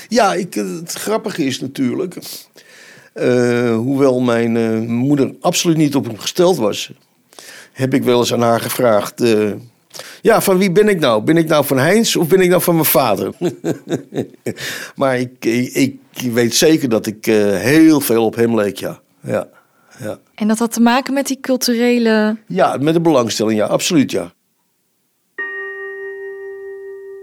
Ja, 0.07 0.34
ik, 0.34 0.53
het 0.53 0.93
grappige 0.93 1.46
is 1.46 1.60
natuurlijk, 1.60 2.15
uh, 3.15 3.75
hoewel 3.75 4.19
mijn 4.19 4.86
moeder 4.91 5.36
absoluut 5.41 5.77
niet 5.77 5.96
op 5.96 6.05
hem 6.05 6.17
gesteld 6.17 6.57
was, 6.57 6.91
heb 7.77 7.93
ik 7.93 8.03
wel 8.03 8.19
eens 8.19 8.34
aan 8.34 8.41
haar 8.41 8.60
gevraagd. 8.60 9.22
Uh, 9.22 9.51
ja, 10.22 10.41
van 10.41 10.57
wie 10.57 10.72
ben 10.72 10.88
ik 10.88 11.00
nou? 11.00 11.24
Ben 11.24 11.38
ik 11.38 11.48
nou 11.48 11.65
van 11.65 11.77
Heinz 11.77 12.15
of 12.15 12.27
ben 12.27 12.41
ik 12.41 12.50
nou 12.50 12.62
van 12.62 12.74
mijn 12.74 12.86
vader? 12.86 13.31
maar 14.96 15.19
ik, 15.19 15.46
ik, 15.46 15.96
ik, 16.13 16.31
weet 16.31 16.55
zeker 16.55 16.89
dat 16.89 17.05
ik 17.05 17.25
heel 17.25 18.00
veel 18.00 18.25
op 18.25 18.36
hem 18.36 18.55
leek, 18.55 18.77
ja. 18.77 19.00
ja 19.22 19.48
ja. 20.00 20.19
En 20.36 20.48
dat 20.48 20.60
had 20.60 20.74
te 20.74 20.81
maken 20.81 21.13
met 21.13 21.27
die 21.27 21.39
culturele. 21.39 22.38
Ja, 22.48 22.77
met 22.79 22.93
de 22.93 23.01
belangstelling, 23.01 23.60
ja, 23.60 23.65
absoluut, 23.65 24.12
ja. 24.12 24.34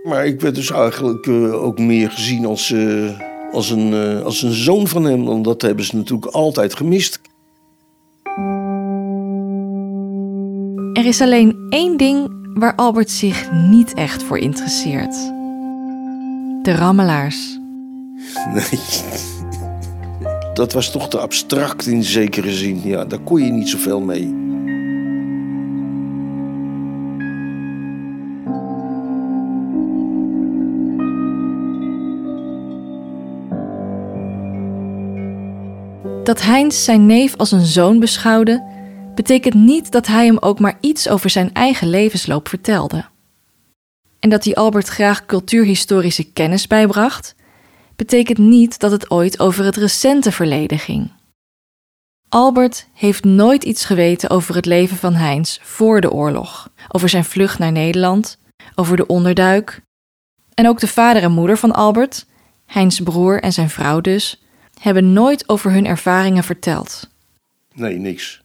Maar 0.03 0.27
ik 0.27 0.41
werd 0.41 0.55
dus 0.55 0.71
eigenlijk 0.71 1.27
uh, 1.27 1.63
ook 1.63 1.79
meer 1.79 2.11
gezien 2.11 2.47
als, 2.47 2.71
uh, 2.71 3.21
als, 3.53 3.71
een, 3.71 4.23
als 4.23 4.43
een 4.43 4.53
zoon 4.53 4.89
van 4.89 5.05
hem. 5.05 5.25
Want 5.25 5.45
dat 5.45 5.63
hebben 5.63 5.85
ze 5.85 5.97
natuurlijk 5.97 6.33
altijd 6.33 6.75
gemist. 6.75 7.21
Er 11.05 11.11
is 11.11 11.21
alleen 11.21 11.67
één 11.69 11.97
ding 11.97 12.29
waar 12.55 12.75
Albert 12.75 13.11
zich 13.11 13.53
niet 13.53 13.95
echt 13.95 14.23
voor 14.23 14.39
interesseert: 14.39 15.15
de 16.63 16.75
rammelaars. 16.75 17.59
Nee 18.55 18.81
dat 20.55 20.73
was 20.73 20.91
toch 20.91 21.09
te 21.09 21.19
abstract 21.19 21.87
in 21.87 22.05
zekere 22.05 22.53
zin. 22.53 22.81
Ja, 22.85 23.05
daar 23.05 23.19
kon 23.19 23.45
je 23.45 23.51
niet 23.51 23.69
zoveel 23.69 24.01
mee. 24.01 24.43
Dat 36.25 36.43
Heinz 36.43 36.85
zijn 36.85 37.07
neef 37.07 37.37
als 37.37 37.53
een 37.53 37.67
zoon 37.67 38.01
beschouwde, 38.01 38.74
betekent 39.15 39.55
niet 39.55 39.93
dat 39.93 40.07
hij 40.07 40.27
hem 40.27 40.39
ook 40.39 40.59
maar 40.59 40.79
iets 40.81 41.09
over 41.09 41.31
zijn 41.31 41.53
eigen 41.53 41.91
levensloop 41.91 42.49
vertelde. 42.49 43.05
En 44.19 44.31
dat 44.31 44.45
hij 44.45 44.55
Albert 44.55 44.89
graag 44.89 45.27
cultuurhistorische 45.27 46.33
kennis 46.33 46.67
bijbracht, 46.67 47.35
betekent 47.97 48.39
niet 48.39 48.79
dat 48.79 48.91
het 48.91 49.11
ooit 49.11 49.41
over 49.41 49.65
het 49.65 49.77
recente 49.77 50.33
verleden 50.33 50.79
ging. 50.79 51.11
Albert 52.29 52.87
heeft 52.93 53.25
nooit 53.25 53.65
iets 53.65 53.85
geweten 53.85 54.31
over 54.31 54.55
het 54.55 54.67
leven 54.67 54.97
van 54.97 55.15
Heinz 55.15 55.59
voor 55.63 56.01
de 56.01 56.13
oorlog, 56.13 56.71
over 56.89 57.09
zijn 57.09 57.25
vlucht 57.25 57.59
naar 57.59 57.73
Nederland, 57.73 58.39
over 58.75 58.97
de 58.97 59.07
onderduik. 59.07 59.81
En 60.55 60.69
ook 60.69 60.81
de 60.81 60.89
vader 60.89 61.23
en 61.23 61.33
moeder 61.33 61.57
van 61.57 61.73
Albert, 61.73 62.27
Heinz 62.67 63.01
broer 63.01 63.43
en 63.43 63.53
zijn 63.53 63.71
vrouw 63.71 64.01
dus, 64.01 64.43
hebben 64.81 65.13
nooit 65.13 65.49
over 65.49 65.73
hun 65.73 65.87
ervaringen 65.87 66.45
verteld. 66.45 67.11
Nee, 67.75 67.99
niks. 67.99 68.44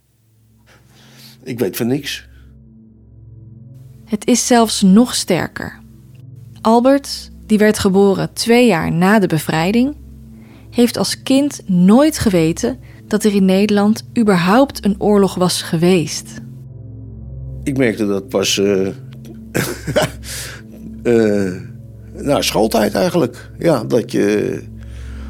Ik 1.50 1.60
weet 1.60 1.78
van 1.78 1.88
niks. 1.88 2.28
Het 4.06 4.28
is 4.28 4.48
zelfs 4.48 4.82
nog 4.82 5.16
sterker. 5.16 5.80
Albert 6.62 7.32
die 7.46 7.58
werd 7.58 7.80
geboren 7.80 8.34
twee 8.34 8.68
jaar 8.68 8.92
na 8.92 9.20
de 9.20 9.28
bevrijding, 9.28 9.96
heeft 10.70 10.98
als 10.98 11.24
kind 11.24 11.62
nooit 11.66 12.18
geweten 12.18 12.80
dat 13.08 13.24
er 13.24 13.36
in 13.36 13.46
Nederland 13.46 14.04
überhaupt 14.18 14.86
een 14.86 14.96
oorlog 14.98 15.36
was 15.36 15.62
geweest. 15.62 16.34
Ik 17.64 17.78
merkte 17.78 18.08
dat 18.08 18.28
pas 18.28 18.58
uh, 18.58 18.88
uh, 21.04 21.56
na 22.28 22.42
schooltijd 22.42 22.94
eigenlijk. 22.94 23.52
Ja, 23.60 23.84
dat 23.84 24.12
je, 24.12 24.60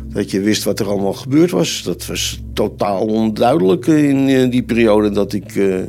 dat 0.09 0.31
je 0.31 0.39
wist 0.39 0.63
wat 0.63 0.79
er 0.79 0.87
allemaal 0.87 1.13
gebeurd 1.13 1.51
was. 1.51 1.83
Dat 1.83 2.05
was 2.05 2.41
totaal 2.53 3.05
onduidelijk 3.05 3.87
in 3.87 4.49
die 4.49 4.63
periode 4.63 5.09
dat 5.09 5.33
ik 5.33 5.55
uh, 5.55 5.81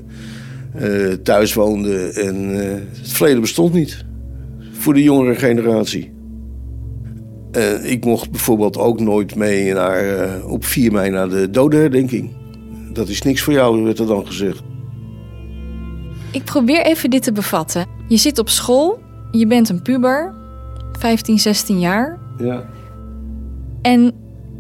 thuis 1.23 1.55
woonde. 1.55 2.13
En 2.13 2.49
het 2.49 3.13
verleden 3.13 3.41
bestond 3.41 3.73
niet 3.73 4.05
voor 4.73 4.95
de 4.95 5.03
jongere 5.03 5.35
generatie. 5.35 6.13
Ik 7.83 8.05
mocht 8.05 8.31
bijvoorbeeld 8.31 8.79
ook 8.79 9.01
nooit 9.01 9.35
mee 9.35 9.73
naar, 9.73 10.45
op 10.45 10.65
4 10.65 10.93
mei 10.93 11.11
naar 11.11 11.29
de 11.29 11.51
dodenherdenking. 11.51 12.31
Dat 12.93 13.09
is 13.09 13.23
niks 13.23 13.43
voor 13.43 13.53
jou, 13.53 13.83
werd 13.83 13.99
er 13.99 14.07
dan 14.07 14.27
gezegd. 14.27 14.63
Ik 16.33 16.45
probeer 16.45 16.85
even 16.85 17.11
dit 17.11 17.23
te 17.23 17.33
bevatten. 17.33 17.87
Je 18.09 18.17
zit 18.17 18.39
op 18.39 18.49
school, 18.49 18.99
je 19.31 19.47
bent 19.47 19.69
een 19.69 19.83
puber, 19.83 20.35
15, 20.99 21.39
16 21.39 21.81
jaar. 21.81 22.19
Ja. 22.39 22.69
En 23.83 24.13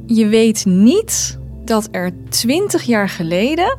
je 0.06 0.26
weet 0.26 0.64
niet 0.66 1.38
dat 1.64 1.88
er 1.90 2.12
20 2.28 2.82
jaar 2.82 3.08
geleden 3.08 3.78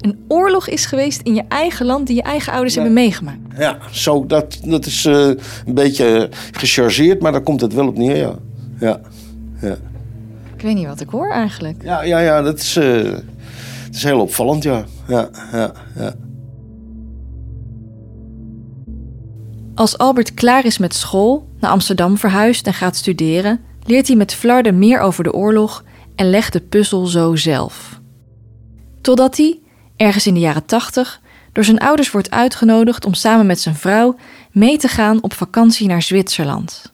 een 0.00 0.24
oorlog 0.28 0.68
is 0.68 0.86
geweest 0.86 1.20
in 1.20 1.34
je 1.34 1.44
eigen 1.48 1.86
land 1.86 2.06
die 2.06 2.16
je 2.16 2.22
eigen 2.22 2.52
ouders 2.52 2.74
hebben 2.74 2.92
meegemaakt. 2.92 3.38
Ja, 3.58 3.78
zo, 3.90 4.26
dat, 4.26 4.58
dat 4.64 4.86
is 4.86 5.04
uh, 5.04 5.26
een 5.66 5.74
beetje 5.74 6.28
gechargeerd, 6.52 7.20
maar 7.20 7.32
daar 7.32 7.42
komt 7.42 7.60
het 7.60 7.74
wel 7.74 7.86
op 7.86 7.96
neer, 7.96 8.16
ja. 8.16 8.34
ja. 8.80 9.00
ja. 9.60 9.76
Ik 10.56 10.62
weet 10.62 10.74
niet 10.74 10.86
wat 10.86 11.00
ik 11.00 11.08
hoor 11.08 11.30
eigenlijk. 11.30 11.82
Ja, 11.82 12.02
ja, 12.02 12.18
ja 12.18 12.42
dat 12.42 12.58
is, 12.58 12.76
uh, 12.76 13.02
dat 13.04 13.22
is 13.92 14.02
heel 14.02 14.20
opvallend, 14.20 14.62
ja. 14.62 14.84
ja, 15.08 15.28
ja, 15.52 15.72
ja. 15.96 16.14
Als 19.74 19.98
Albert 19.98 20.34
klaar 20.34 20.64
is 20.64 20.78
met 20.78 20.94
school, 20.94 21.48
naar 21.60 21.70
Amsterdam 21.70 22.18
verhuist 22.18 22.66
en 22.66 22.74
gaat 22.74 22.96
studeren, 22.96 23.60
leert 23.90 24.06
hij 24.06 24.16
met 24.16 24.34
Flarden 24.34 24.78
meer 24.78 25.00
over 25.00 25.24
de 25.24 25.32
oorlog 25.32 25.84
en 26.14 26.30
legt 26.30 26.52
de 26.52 26.60
puzzel 26.60 27.06
zo 27.06 27.36
zelf. 27.36 28.00
Totdat 29.00 29.36
hij, 29.36 29.58
ergens 29.96 30.26
in 30.26 30.34
de 30.34 30.40
jaren 30.40 30.64
tachtig, 30.64 31.20
door 31.52 31.64
zijn 31.64 31.78
ouders 31.78 32.10
wordt 32.10 32.30
uitgenodigd 32.30 33.04
om 33.04 33.14
samen 33.14 33.46
met 33.46 33.60
zijn 33.60 33.74
vrouw 33.74 34.16
mee 34.52 34.78
te 34.78 34.88
gaan 34.88 35.22
op 35.22 35.32
vakantie 35.32 35.86
naar 35.86 36.02
Zwitserland. 36.02 36.92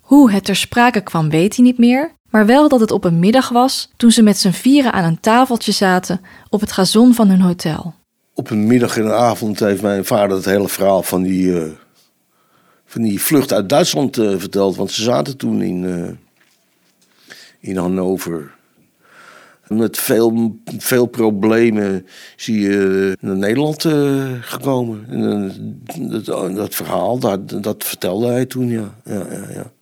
Hoe 0.00 0.30
het 0.30 0.44
ter 0.44 0.56
sprake 0.56 1.00
kwam 1.00 1.30
weet 1.30 1.56
hij 1.56 1.64
niet 1.64 1.78
meer, 1.78 2.12
maar 2.30 2.46
wel 2.46 2.68
dat 2.68 2.80
het 2.80 2.90
op 2.90 3.04
een 3.04 3.18
middag 3.18 3.48
was 3.48 3.90
toen 3.96 4.10
ze 4.10 4.22
met 4.22 4.38
z'n 4.38 4.50
vieren 4.50 4.92
aan 4.92 5.04
een 5.04 5.20
tafeltje 5.20 5.72
zaten 5.72 6.20
op 6.48 6.60
het 6.60 6.72
gazon 6.72 7.14
van 7.14 7.28
hun 7.28 7.40
hotel. 7.40 7.94
Op 8.34 8.50
een 8.50 8.66
middag 8.66 8.96
en 8.96 9.04
een 9.04 9.12
avond 9.12 9.60
heeft 9.60 9.82
mijn 9.82 10.04
vader 10.04 10.36
het 10.36 10.44
hele 10.44 10.68
verhaal 10.68 11.02
van 11.02 11.22
die, 11.22 11.60
eh, 11.60 11.70
van 12.84 13.02
die 13.02 13.20
vlucht 13.20 13.52
uit 13.52 13.68
Duitsland 13.68 14.18
eh, 14.18 14.34
verteld. 14.38 14.76
Want 14.76 14.90
ze 14.90 15.02
zaten 15.02 15.36
toen 15.36 15.62
in, 15.62 15.82
uh, 15.82 16.08
in 17.60 17.76
Hannover. 17.76 18.56
Met 19.68 19.98
veel, 19.98 20.60
veel 20.78 21.06
problemen 21.06 22.06
zie 22.36 22.60
je 22.60 23.16
naar 23.20 23.36
Nederland 23.36 23.82
gekomen. 24.40 25.06
En, 25.08 25.82
dat, 26.10 26.56
dat, 26.56 26.74
verhaal, 26.74 27.18
dat, 27.18 27.62
dat 27.62 27.84
vertelde 27.84 28.26
hij 28.26 28.46
toen, 28.46 28.68
ja. 28.68 28.94
ja, 29.04 29.26
ja, 29.30 29.46
ja. 29.52 29.72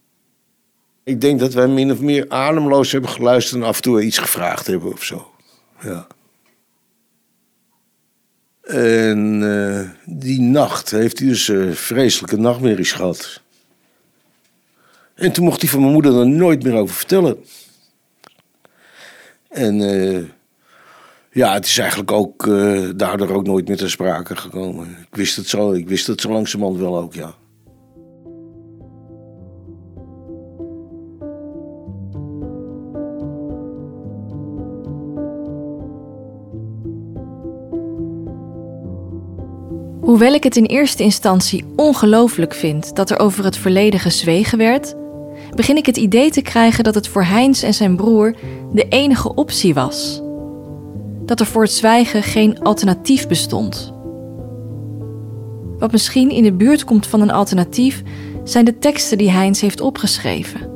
Ik 1.05 1.21
denk 1.21 1.41
dat 1.41 1.55
wij 1.55 1.67
min 1.69 1.93
of 1.93 2.01
meer 2.01 2.25
ademloos 2.29 2.93
hebben 2.93 3.11
geluisterd 3.11 3.63
en 3.63 3.69
af 3.69 3.77
en 3.77 3.83
toe 3.83 4.03
iets 4.03 4.19
gevraagd 4.19 4.67
hebben 4.67 4.93
of 4.93 5.05
zo. 5.05 5.31
Ja. 5.83 6.07
En 8.67 9.41
uh, 9.43 9.81
die 10.05 10.41
nacht 10.41 10.91
heeft 10.91 11.19
hij 11.19 11.29
dus 11.29 11.49
uh, 11.49 11.73
vreselijke 11.73 12.37
nachtmerries 12.37 12.93
gehad. 12.93 13.41
En 15.15 15.33
toen 15.33 15.45
mocht 15.45 15.61
hij 15.61 15.71
van 15.71 15.81
mijn 15.81 15.93
moeder 15.93 16.19
er 16.19 16.29
nooit 16.29 16.63
meer 16.63 16.75
over 16.75 16.95
vertellen. 16.95 17.37
En 19.57 19.81
uh, 19.81 20.25
ja, 21.31 21.53
het 21.53 21.67
is 21.67 21.79
eigenlijk 21.79 22.13
ook 22.13 22.47
daardoor 22.97 23.31
ook 23.31 23.47
nooit 23.47 23.69
meer 23.69 23.77
ter 23.77 23.91
sprake 23.91 24.37
gekomen. 24.37 24.87
Ik 24.89 25.17
wist 25.17 25.37
het 25.37 25.49
zo, 25.49 25.73
ik 25.73 25.89
wist 25.89 26.07
het 26.07 26.21
zo 26.21 26.33
langzamerhand 26.33 26.79
wel 26.79 26.99
ook, 26.99 27.15
ja. 27.15 27.35
Hoewel 40.01 40.35
ik 40.35 40.43
het 40.43 40.57
in 40.57 40.65
eerste 40.65 41.03
instantie 41.03 41.65
ongelooflijk 41.77 42.55
vind 42.55 42.97
dat 42.97 43.11
er 43.11 43.19
over 43.19 43.45
het 43.45 43.57
verleden 43.57 44.01
gezwegen 44.01 44.59
werd, 44.59 44.95
begin 45.55 45.77
ik 45.77 45.87
het 45.87 45.97
idee 45.97 46.31
te 46.31 46.43
krijgen 46.43 46.85
dat 46.85 46.95
het 46.95 47.09
voor 47.09 47.25
Heinz 47.25 47.63
en 47.63 47.75
zijn 47.75 47.97
broer 47.97 48.35
de 48.73 48.89
enige 48.89 49.35
optie 49.35 49.75
was. 49.75 50.23
Dat 51.25 51.41
er 51.41 51.47
voor 51.47 51.63
het 51.63 51.73
zwijgen 51.73 52.23
geen 52.23 52.61
alternatief 52.61 53.29
bestond. 53.29 53.95
Wat 55.79 55.93
misschien 55.93 56.31
in 56.31 56.43
de 56.43 56.53
buurt 56.53 56.85
komt 56.85 57.07
van 57.07 57.21
een 57.21 57.31
alternatief 57.31 58.03
zijn 58.45 58.65
de 58.65 58.79
teksten 58.79 59.19
die 59.19 59.31
Heinz 59.31 59.61
heeft 59.61 59.81
opgeschreven. 59.81 60.75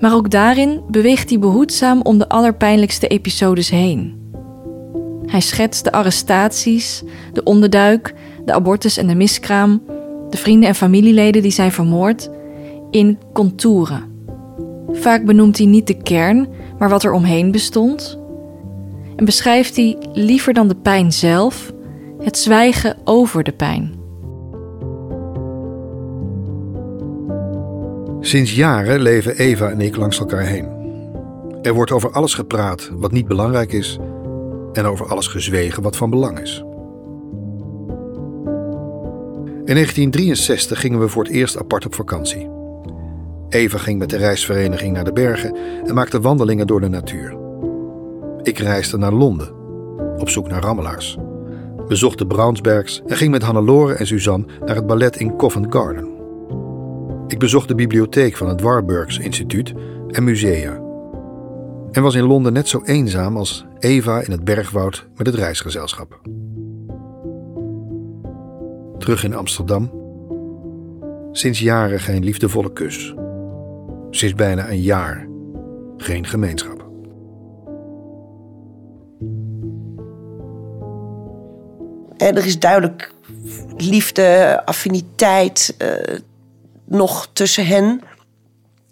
Maar 0.00 0.14
ook 0.14 0.30
daarin 0.30 0.80
beweegt 0.90 1.28
hij 1.28 1.38
behoedzaam 1.38 2.02
om 2.02 2.18
de 2.18 2.28
allerpijnlijkste 2.28 3.06
episodes 3.06 3.70
heen. 3.70 4.16
Hij 5.26 5.40
schetst 5.40 5.84
de 5.84 5.92
arrestaties, 5.92 7.02
de 7.32 7.42
onderduik, 7.42 8.14
de 8.44 8.52
abortus 8.52 8.96
en 8.96 9.06
de 9.06 9.14
miskraam, 9.14 9.82
de 10.30 10.36
vrienden 10.36 10.68
en 10.68 10.74
familieleden 10.74 11.42
die 11.42 11.50
zijn 11.50 11.72
vermoord, 11.72 12.30
in 12.90 13.18
contouren. 13.32 14.17
Vaak 14.92 15.24
benoemt 15.24 15.58
hij 15.58 15.66
niet 15.66 15.86
de 15.86 16.02
kern, 16.02 16.48
maar 16.78 16.88
wat 16.88 17.02
er 17.04 17.12
omheen 17.12 17.50
bestond. 17.50 18.18
En 19.16 19.24
beschrijft 19.24 19.76
hij 19.76 19.96
liever 20.12 20.52
dan 20.52 20.68
de 20.68 20.76
pijn 20.76 21.12
zelf 21.12 21.72
het 22.18 22.38
zwijgen 22.38 22.96
over 23.04 23.44
de 23.44 23.52
pijn. 23.52 23.94
Sinds 28.20 28.54
jaren 28.54 29.00
leven 29.00 29.36
Eva 29.36 29.70
en 29.70 29.80
ik 29.80 29.96
langs 29.96 30.18
elkaar 30.18 30.46
heen. 30.46 30.68
Er 31.62 31.74
wordt 31.74 31.90
over 31.90 32.10
alles 32.10 32.34
gepraat 32.34 32.90
wat 32.92 33.12
niet 33.12 33.26
belangrijk 33.26 33.72
is 33.72 33.98
en 34.72 34.84
over 34.84 35.06
alles 35.06 35.26
gezwegen 35.26 35.82
wat 35.82 35.96
van 35.96 36.10
belang 36.10 36.40
is. 36.40 36.62
In 39.64 39.74
1963 39.74 40.80
gingen 40.80 41.00
we 41.00 41.08
voor 41.08 41.24
het 41.24 41.32
eerst 41.32 41.58
apart 41.58 41.86
op 41.86 41.94
vakantie. 41.94 42.57
Eva 43.48 43.78
ging 43.78 43.98
met 43.98 44.10
de 44.10 44.16
reisvereniging 44.16 44.94
naar 44.94 45.04
de 45.04 45.12
bergen 45.12 45.56
en 45.84 45.94
maakte 45.94 46.20
wandelingen 46.20 46.66
door 46.66 46.80
de 46.80 46.88
natuur. 46.88 47.36
Ik 48.42 48.58
reisde 48.58 48.98
naar 48.98 49.12
Londen, 49.12 49.54
op 50.18 50.28
zoek 50.28 50.48
naar 50.48 50.62
rammelaars. 50.62 51.18
Bezocht 51.88 52.18
de 52.18 52.26
Brownsbergs 52.26 53.02
en 53.06 53.16
ging 53.16 53.30
met 53.30 53.42
Hannelore 53.42 53.94
en 53.94 54.06
Suzanne 54.06 54.46
naar 54.64 54.76
het 54.76 54.86
ballet 54.86 55.16
in 55.16 55.36
Covent 55.36 55.66
Garden. 55.70 56.08
Ik 57.26 57.38
bezocht 57.38 57.68
de 57.68 57.74
bibliotheek 57.74 58.36
van 58.36 58.48
het 58.48 58.60
Warburgs 58.60 59.18
Instituut 59.18 59.74
en 60.08 60.24
musea 60.24 60.86
en 61.92 62.02
was 62.02 62.14
in 62.14 62.24
Londen 62.24 62.52
net 62.52 62.68
zo 62.68 62.80
eenzaam 62.84 63.36
als 63.36 63.66
Eva 63.78 64.20
in 64.20 64.30
het 64.30 64.44
bergwoud 64.44 65.08
met 65.16 65.26
het 65.26 65.36
reisgezelschap. 65.36 66.20
Terug 68.98 69.24
in 69.24 69.34
Amsterdam. 69.34 69.90
Sinds 71.32 71.60
jaren 71.60 72.00
geen 72.00 72.24
liefdevolle 72.24 72.72
kus. 72.72 73.14
Sinds 74.10 74.34
bijna 74.34 74.68
een 74.68 74.82
jaar 74.82 75.28
geen 75.96 76.26
gemeenschap. 76.26 76.86
En 82.16 82.36
er 82.36 82.46
is 82.46 82.58
duidelijk 82.58 83.12
liefde, 83.76 84.60
affiniteit 84.64 85.74
uh, 85.78 86.18
nog 86.84 87.28
tussen 87.32 87.66
hen. 87.66 88.02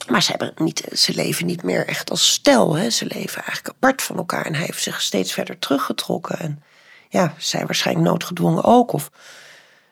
Maar 0.08 0.22
ze, 0.22 0.30
hebben 0.30 0.52
niet, 0.56 0.88
ze 0.92 1.14
leven 1.14 1.46
niet 1.46 1.62
meer 1.62 1.86
echt 1.86 2.10
als 2.10 2.32
stel. 2.32 2.76
Hè. 2.76 2.90
Ze 2.90 3.04
leven 3.04 3.42
eigenlijk 3.42 3.68
apart 3.68 4.02
van 4.02 4.16
elkaar. 4.16 4.46
En 4.46 4.54
hij 4.54 4.64
heeft 4.64 4.82
zich 4.82 5.00
steeds 5.00 5.32
verder 5.32 5.58
teruggetrokken. 5.58 6.38
En 6.38 6.62
ja, 7.08 7.34
zij 7.38 7.66
waarschijnlijk 7.66 8.08
noodgedwongen 8.08 8.64
ook. 8.64 8.92
Of, 8.92 9.10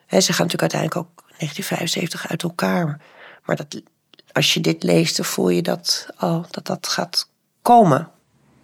hè, 0.05 0.21
ze 0.21 0.33
gaan 0.33 0.45
natuurlijk 0.45 0.73
uiteindelijk 0.73 1.07
ook 1.07 1.23
1975 1.37 2.27
uit 2.27 2.43
elkaar. 2.43 3.01
Maar 3.45 3.55
dat, 3.55 3.81
als 4.35 4.53
je 4.53 4.59
dit 4.59 4.83
leest, 4.83 5.15
dan 5.15 5.25
voel 5.25 5.49
je 5.49 5.61
dat, 5.61 6.07
oh, 6.19 6.43
dat 6.49 6.65
dat 6.65 6.87
gaat 6.87 7.29
komen. 7.61 8.09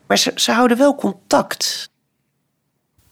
Maar 0.08 0.18
ze, 0.18 0.32
ze 0.36 0.52
houden 0.52 0.78
wel 0.78 0.96
contact. 0.96 1.90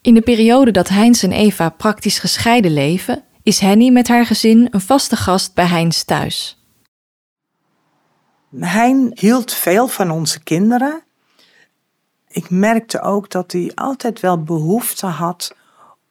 In 0.01 0.13
de 0.13 0.21
periode 0.21 0.71
dat 0.71 0.87
Heinz 0.87 1.23
en 1.23 1.31
Eva 1.31 1.69
praktisch 1.69 2.19
gescheiden 2.19 2.73
leven, 2.73 3.23
is 3.43 3.59
Henny 3.59 3.89
met 3.89 4.07
haar 4.07 4.25
gezin 4.25 4.67
een 4.71 4.81
vaste 4.81 5.15
gast 5.15 5.53
bij 5.53 5.65
Heinz 5.65 6.03
thuis. 6.03 6.63
Hein 8.59 9.11
hield 9.13 9.53
veel 9.53 9.87
van 9.87 10.11
onze 10.11 10.43
kinderen. 10.43 11.03
Ik 12.27 12.49
merkte 12.49 13.01
ook 13.01 13.29
dat 13.29 13.51
hij 13.51 13.71
altijd 13.75 14.19
wel 14.19 14.43
behoefte 14.43 15.05
had 15.05 15.55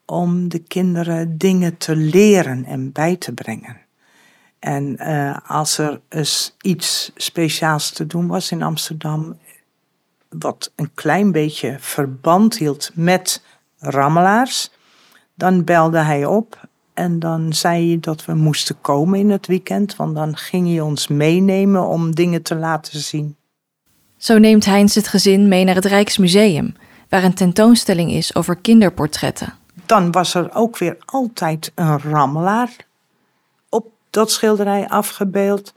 om 0.04 0.48
de 0.48 0.58
kinderen 0.58 1.38
dingen 1.38 1.76
te 1.76 1.96
leren 1.96 2.64
en 2.64 2.92
bij 2.92 3.16
te 3.16 3.32
brengen. 3.32 3.87
En 4.58 4.96
uh, 5.00 5.36
als 5.46 5.78
er 5.78 6.00
eens 6.08 6.56
iets 6.60 7.12
speciaals 7.14 7.90
te 7.90 8.06
doen 8.06 8.26
was 8.26 8.50
in 8.50 8.62
Amsterdam, 8.62 9.38
wat 10.28 10.72
een 10.76 10.90
klein 10.94 11.32
beetje 11.32 11.76
verband 11.78 12.58
hield 12.58 12.90
met 12.94 13.42
rammelaars, 13.78 14.70
dan 15.34 15.64
belde 15.64 15.98
hij 15.98 16.24
op 16.24 16.68
en 16.94 17.18
dan 17.18 17.52
zei 17.52 17.88
hij 17.88 18.00
dat 18.00 18.24
we 18.24 18.34
moesten 18.34 18.80
komen 18.80 19.18
in 19.18 19.30
het 19.30 19.46
weekend, 19.46 19.96
want 19.96 20.14
dan 20.14 20.36
ging 20.36 20.68
hij 20.68 20.80
ons 20.80 21.08
meenemen 21.08 21.86
om 21.86 22.14
dingen 22.14 22.42
te 22.42 22.54
laten 22.54 23.00
zien. 23.00 23.36
Zo 24.16 24.38
neemt 24.38 24.64
Heinz 24.64 24.94
het 24.94 25.08
gezin 25.08 25.48
mee 25.48 25.64
naar 25.64 25.74
het 25.74 25.84
Rijksmuseum, 25.84 26.74
waar 27.08 27.24
een 27.24 27.34
tentoonstelling 27.34 28.10
is 28.10 28.34
over 28.34 28.56
kinderportretten. 28.56 29.54
Dan 29.86 30.10
was 30.10 30.34
er 30.34 30.54
ook 30.54 30.78
weer 30.78 30.96
altijd 31.04 31.72
een 31.74 31.98
rammelaar 31.98 32.76
dat 34.10 34.30
schilderij 34.30 34.88
afgebeeld. 34.88 35.74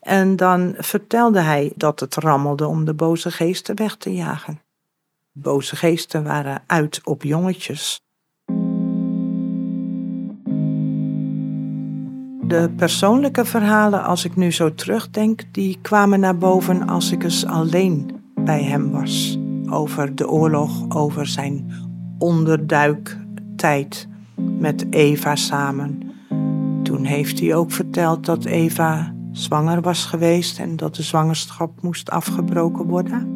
En 0.00 0.36
dan 0.36 0.74
vertelde 0.78 1.40
hij 1.40 1.72
dat 1.76 2.00
het 2.00 2.14
rammelde 2.14 2.66
om 2.66 2.84
de 2.84 2.94
boze 2.94 3.30
geesten 3.30 3.76
weg 3.76 3.96
te 3.96 4.14
jagen. 4.14 4.60
Boze 5.32 5.76
geesten 5.76 6.24
waren 6.24 6.62
uit 6.66 7.00
op 7.04 7.22
jongetjes. 7.22 8.02
De 12.50 12.70
persoonlijke 12.76 13.44
verhalen, 13.44 14.04
als 14.04 14.24
ik 14.24 14.36
nu 14.36 14.52
zo 14.52 14.74
terugdenk, 14.74 15.42
die 15.52 15.78
kwamen 15.82 16.20
naar 16.20 16.38
boven 16.38 16.88
als 16.88 17.12
ik 17.12 17.22
eens 17.22 17.46
alleen 17.46 18.22
bij 18.34 18.62
hem 18.62 18.90
was. 18.90 19.38
Over 19.70 20.14
de 20.14 20.28
oorlog, 20.28 20.88
over 20.88 21.26
zijn 21.26 21.72
onderduiktijd 22.18 24.08
met 24.58 24.86
Eva 24.90 25.36
samen. 25.36 26.09
Toen 26.82 27.04
heeft 27.04 27.40
hij 27.40 27.54
ook 27.54 27.72
verteld 27.72 28.24
dat 28.24 28.44
Eva 28.44 29.14
zwanger 29.32 29.80
was 29.80 30.04
geweest 30.04 30.58
en 30.58 30.76
dat 30.76 30.94
de 30.94 31.02
zwangerschap 31.02 31.82
moest 31.82 32.10
afgebroken 32.10 32.84
worden. 32.84 33.28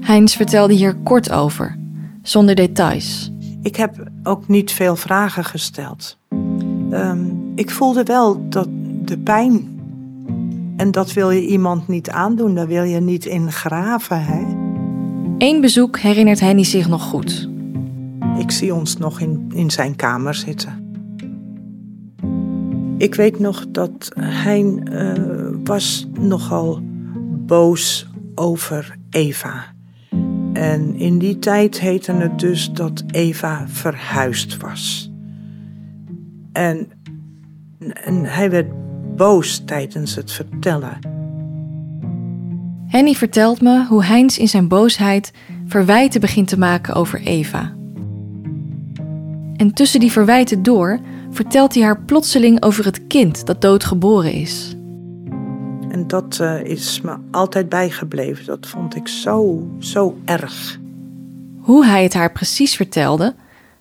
Heinz 0.00 0.36
vertelde 0.36 0.74
hier 0.74 0.94
kort 0.94 1.30
over, 1.30 1.78
zonder 2.22 2.54
details. 2.54 3.32
Ik 3.62 3.76
heb 3.76 4.10
ook 4.22 4.48
niet 4.48 4.72
veel 4.72 4.96
vragen 4.96 5.44
gesteld. 5.44 6.18
Um, 6.90 7.52
Ik 7.54 7.70
voelde 7.70 8.02
wel 8.02 8.48
dat 8.48 8.68
de 9.04 9.18
pijn. 9.18 9.80
En 10.76 10.90
dat 10.90 11.12
wil 11.12 11.30
je 11.30 11.46
iemand 11.46 11.88
niet 11.88 12.10
aandoen, 12.10 12.54
daar 12.54 12.66
wil 12.66 12.82
je 12.82 13.00
niet 13.00 13.24
in 13.24 13.52
graven. 13.52 14.24
Hè? 14.24 14.44
Eén 15.38 15.60
bezoek 15.60 15.98
herinnert 15.98 16.40
Henny 16.40 16.64
zich 16.64 16.88
nog 16.88 17.02
goed. 17.02 17.48
Ik 18.38 18.50
zie 18.50 18.74
ons 18.74 18.96
nog 18.96 19.20
in, 19.20 19.50
in 19.54 19.70
zijn 19.70 19.96
kamer 19.96 20.34
zitten. 20.34 20.91
Ik 23.02 23.14
weet 23.14 23.38
nog 23.38 23.66
dat 23.68 24.12
hij 24.20 24.62
uh, 24.62 25.12
was 25.64 26.06
nogal 26.18 26.80
boos 27.46 28.08
over 28.34 28.96
Eva. 29.10 29.64
En 30.52 30.94
in 30.94 31.18
die 31.18 31.38
tijd 31.38 31.80
heette 31.80 32.12
het 32.12 32.38
dus 32.38 32.70
dat 32.72 33.02
Eva 33.10 33.64
verhuisd 33.68 34.56
was. 34.56 35.10
En, 36.52 36.88
en 38.04 38.24
hij 38.24 38.50
werd 38.50 38.68
boos 39.16 39.62
tijdens 39.64 40.14
het 40.14 40.32
vertellen. 40.32 40.98
Henny 42.86 43.14
vertelt 43.14 43.60
me 43.60 43.86
hoe 43.86 44.04
Heinz 44.04 44.38
in 44.38 44.48
zijn 44.48 44.68
boosheid 44.68 45.32
verwijten 45.66 46.20
begint 46.20 46.48
te 46.48 46.58
maken 46.58 46.94
over 46.94 47.20
Eva. 47.20 47.74
En 49.56 49.72
tussen 49.74 50.00
die 50.00 50.12
verwijten 50.12 50.62
door 50.62 51.00
vertelt 51.32 51.74
hij 51.74 51.82
haar 51.82 52.00
plotseling 52.00 52.62
over 52.62 52.84
het 52.84 53.06
kind 53.06 53.46
dat 53.46 53.60
doodgeboren 53.60 54.32
is. 54.32 54.74
En 55.88 56.04
dat 56.06 56.38
uh, 56.40 56.64
is 56.64 57.00
me 57.00 57.16
altijd 57.30 57.68
bijgebleven. 57.68 58.44
Dat 58.44 58.66
vond 58.66 58.96
ik 58.96 59.08
zo, 59.08 59.68
zo 59.78 60.18
erg. 60.24 60.78
Hoe 61.60 61.86
hij 61.86 62.02
het 62.02 62.14
haar 62.14 62.32
precies 62.32 62.76
vertelde, 62.76 63.34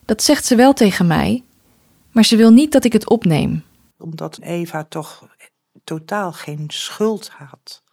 dat 0.06 0.24
zegt 0.24 0.46
ze 0.46 0.56
wel 0.56 0.74
tegen 0.74 1.08
mij, 1.08 1.44
maar 2.12 2.26
ze 2.26 2.36
wil 2.36 2.52
niet 2.52 2.72
dat 2.72 2.84
ik 2.84 2.94
het 2.94 3.10
opneem. 3.10 3.64
Omdat 3.98 4.40
Eva 4.42 4.86
toch 4.90 5.28
totaal 5.84 6.32
geen 6.32 6.64
schuld 6.68 7.30
had. 7.30 7.84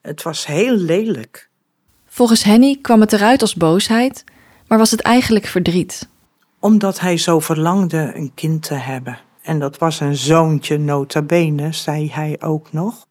Het 0.00 0.22
was 0.22 0.46
heel 0.46 0.76
lelijk. 0.76 1.50
Volgens 2.06 2.42
Henny 2.42 2.78
kwam 2.82 3.00
het 3.00 3.12
eruit 3.12 3.40
als 3.40 3.54
boosheid, 3.54 4.24
maar 4.66 4.78
was 4.78 4.90
het 4.90 5.00
eigenlijk 5.00 5.46
verdriet. 5.46 6.08
Omdat 6.62 7.00
hij 7.00 7.16
zo 7.16 7.40
verlangde 7.40 8.12
een 8.14 8.34
kind 8.34 8.62
te 8.62 8.74
hebben. 8.74 9.18
En 9.42 9.58
dat 9.58 9.78
was 9.78 10.00
een 10.00 10.16
zoontje 10.16 10.78
nota 10.78 11.22
bene, 11.22 11.72
zei 11.72 12.10
hij 12.10 12.36
ook 12.40 12.72
nog. 12.72 13.06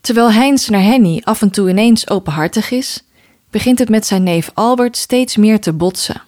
Terwijl 0.00 0.32
Heinz 0.32 0.68
naar 0.68 0.82
Henny 0.82 1.20
af 1.24 1.42
en 1.42 1.50
toe 1.50 1.68
ineens 1.68 2.10
openhartig 2.10 2.70
is, 2.70 3.04
begint 3.50 3.78
het 3.78 3.88
met 3.88 4.06
zijn 4.06 4.22
neef 4.22 4.50
Albert 4.54 4.96
steeds 4.96 5.36
meer 5.36 5.60
te 5.60 5.72
botsen. 5.72 6.22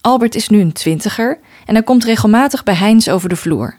Albert 0.00 0.34
is 0.34 0.48
nu 0.48 0.60
een 0.60 0.72
twintiger 0.72 1.38
en 1.66 1.74
hij 1.74 1.84
komt 1.84 2.04
regelmatig 2.04 2.64
bij 2.64 2.74
Heinz 2.74 3.08
over 3.08 3.28
de 3.28 3.36
vloer. 3.36 3.78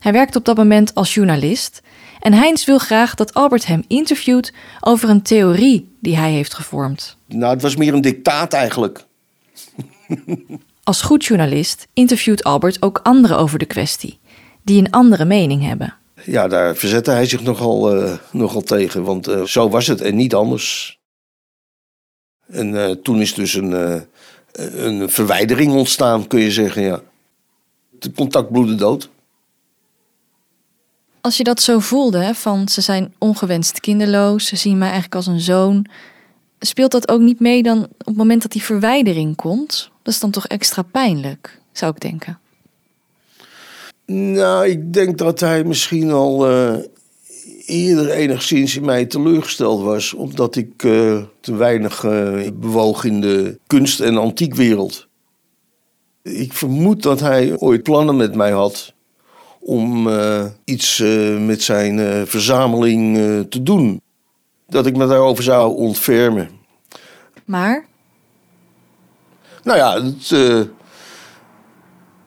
Hij 0.00 0.12
werkt 0.12 0.36
op 0.36 0.44
dat 0.44 0.56
moment 0.56 0.94
als 0.94 1.14
journalist 1.14 1.82
en 2.22 2.32
Heinz 2.32 2.64
wil 2.64 2.78
graag 2.78 3.14
dat 3.14 3.34
Albert 3.34 3.66
hem 3.66 3.84
interviewt 3.86 4.52
over 4.80 5.08
een 5.08 5.22
theorie 5.22 5.96
die 6.00 6.16
hij 6.16 6.32
heeft 6.32 6.54
gevormd. 6.54 7.16
Nou, 7.26 7.52
het 7.52 7.62
was 7.62 7.76
meer 7.76 7.94
een 7.94 8.00
dictaat 8.00 8.52
eigenlijk. 8.52 9.04
Als 10.84 11.02
goed 11.02 11.24
journalist 11.24 11.86
interviewt 11.92 12.44
Albert 12.44 12.82
ook 12.82 13.00
anderen 13.02 13.38
over 13.38 13.58
de 13.58 13.64
kwestie, 13.64 14.18
die 14.62 14.78
een 14.78 14.90
andere 14.90 15.24
mening 15.24 15.62
hebben. 15.62 15.94
Ja, 16.24 16.48
daar 16.48 16.76
verzette 16.76 17.10
hij 17.10 17.26
zich 17.26 17.42
nogal, 17.42 17.96
uh, 17.96 18.12
nogal 18.30 18.62
tegen, 18.62 19.02
want 19.02 19.28
uh, 19.28 19.42
zo 19.42 19.68
was 19.68 19.86
het 19.86 20.00
en 20.00 20.16
niet 20.16 20.34
anders. 20.34 20.98
En 22.46 22.68
uh, 22.72 22.90
toen 22.90 23.20
is 23.20 23.34
dus 23.34 23.54
een, 23.54 24.04
een 24.52 25.10
verwijdering 25.10 25.72
ontstaan, 25.72 26.26
kun 26.26 26.40
je 26.40 26.50
zeggen, 26.50 26.82
ja. 26.82 27.00
Het 28.00 28.14
contact 28.14 28.50
bloedde 28.52 28.74
dood. 28.74 29.10
Als 31.22 31.36
je 31.36 31.44
dat 31.44 31.60
zo 31.60 31.78
voelde, 31.78 32.34
van 32.34 32.68
ze 32.68 32.80
zijn 32.80 33.14
ongewenst 33.18 33.80
kinderloos, 33.80 34.46
ze 34.46 34.56
zien 34.56 34.78
mij 34.78 34.86
eigenlijk 34.86 35.14
als 35.14 35.26
een 35.26 35.40
zoon, 35.40 35.86
speelt 36.58 36.90
dat 36.90 37.08
ook 37.08 37.20
niet 37.20 37.40
mee 37.40 37.62
dan 37.62 37.82
op 37.82 38.06
het 38.06 38.16
moment 38.16 38.42
dat 38.42 38.52
die 38.52 38.62
verwijdering 38.62 39.36
komt? 39.36 39.90
Dat 40.02 40.14
is 40.14 40.20
dan 40.20 40.30
toch 40.30 40.46
extra 40.46 40.82
pijnlijk, 40.82 41.60
zou 41.72 41.92
ik 41.94 42.00
denken. 42.00 42.38
Nou, 44.06 44.68
ik 44.68 44.92
denk 44.92 45.18
dat 45.18 45.40
hij 45.40 45.64
misschien 45.64 46.10
al 46.10 46.50
uh, 46.50 46.78
eerder 47.66 48.10
enigszins 48.10 48.76
in 48.76 48.84
mij 48.84 49.06
teleurgesteld 49.06 49.82
was, 49.82 50.14
omdat 50.14 50.56
ik 50.56 50.82
uh, 50.82 51.22
te 51.40 51.54
weinig 51.54 52.02
uh, 52.02 52.48
bewoog 52.54 53.04
in 53.04 53.20
de 53.20 53.58
kunst- 53.66 54.00
en 54.00 54.16
antiekwereld. 54.16 55.08
Ik 56.22 56.52
vermoed 56.52 57.02
dat 57.02 57.20
hij 57.20 57.58
ooit 57.58 57.82
plannen 57.82 58.16
met 58.16 58.34
mij 58.34 58.50
had 58.50 58.94
om 59.64 60.08
iets 60.64 61.02
met 61.38 61.62
zijn 61.62 62.26
verzameling 62.26 63.16
te 63.48 63.62
doen. 63.62 64.00
Dat 64.68 64.86
ik 64.86 64.96
me 64.96 65.06
daarover 65.06 65.44
zou 65.44 65.76
ontfermen. 65.76 66.48
Maar? 67.44 67.84
Nou 69.62 69.78
ja, 69.78 70.02
het, 70.02 70.28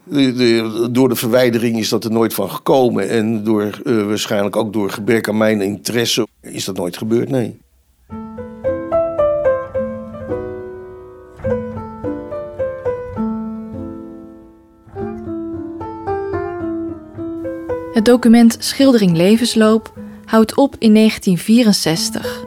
de, 0.06 0.34
de, 0.34 0.88
door 0.92 1.10
de 1.10 1.16
verwijdering 1.16 1.78
is 1.78 1.90
dat 1.90 2.04
er 2.04 2.12
nooit 2.12 2.34
van 2.34 2.50
gekomen. 2.50 3.10
En 3.10 3.44
door, 3.44 3.80
waarschijnlijk 3.84 4.56
ook 4.56 4.74
door 4.74 4.90
gebrek 4.90 5.30
aan 5.30 5.38
mijn 5.38 5.62
interesse 5.62 6.28
is 6.42 6.66
dat 6.66 6.78
nooit 6.78 6.98
gebeurd, 6.98 7.30
nee. 7.30 7.60
Het 17.96 18.06
document 18.06 18.58
Schildering 18.60 19.16
Levensloop 19.16 19.94
houdt 20.26 20.56
op 20.56 20.76
in 20.80 20.94
1964. 20.94 22.44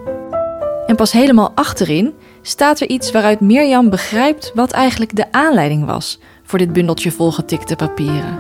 En 0.86 0.96
pas 0.96 1.12
helemaal 1.12 1.52
achterin 1.54 2.14
staat 2.42 2.80
er 2.80 2.88
iets 2.88 3.10
waaruit 3.10 3.40
Mirjam 3.40 3.90
begrijpt 3.90 4.52
wat 4.54 4.70
eigenlijk 4.70 5.16
de 5.16 5.32
aanleiding 5.32 5.84
was 5.84 6.20
voor 6.42 6.58
dit 6.58 6.72
bundeltje 6.72 7.10
volgetikte 7.10 7.76
papieren. 7.76 8.38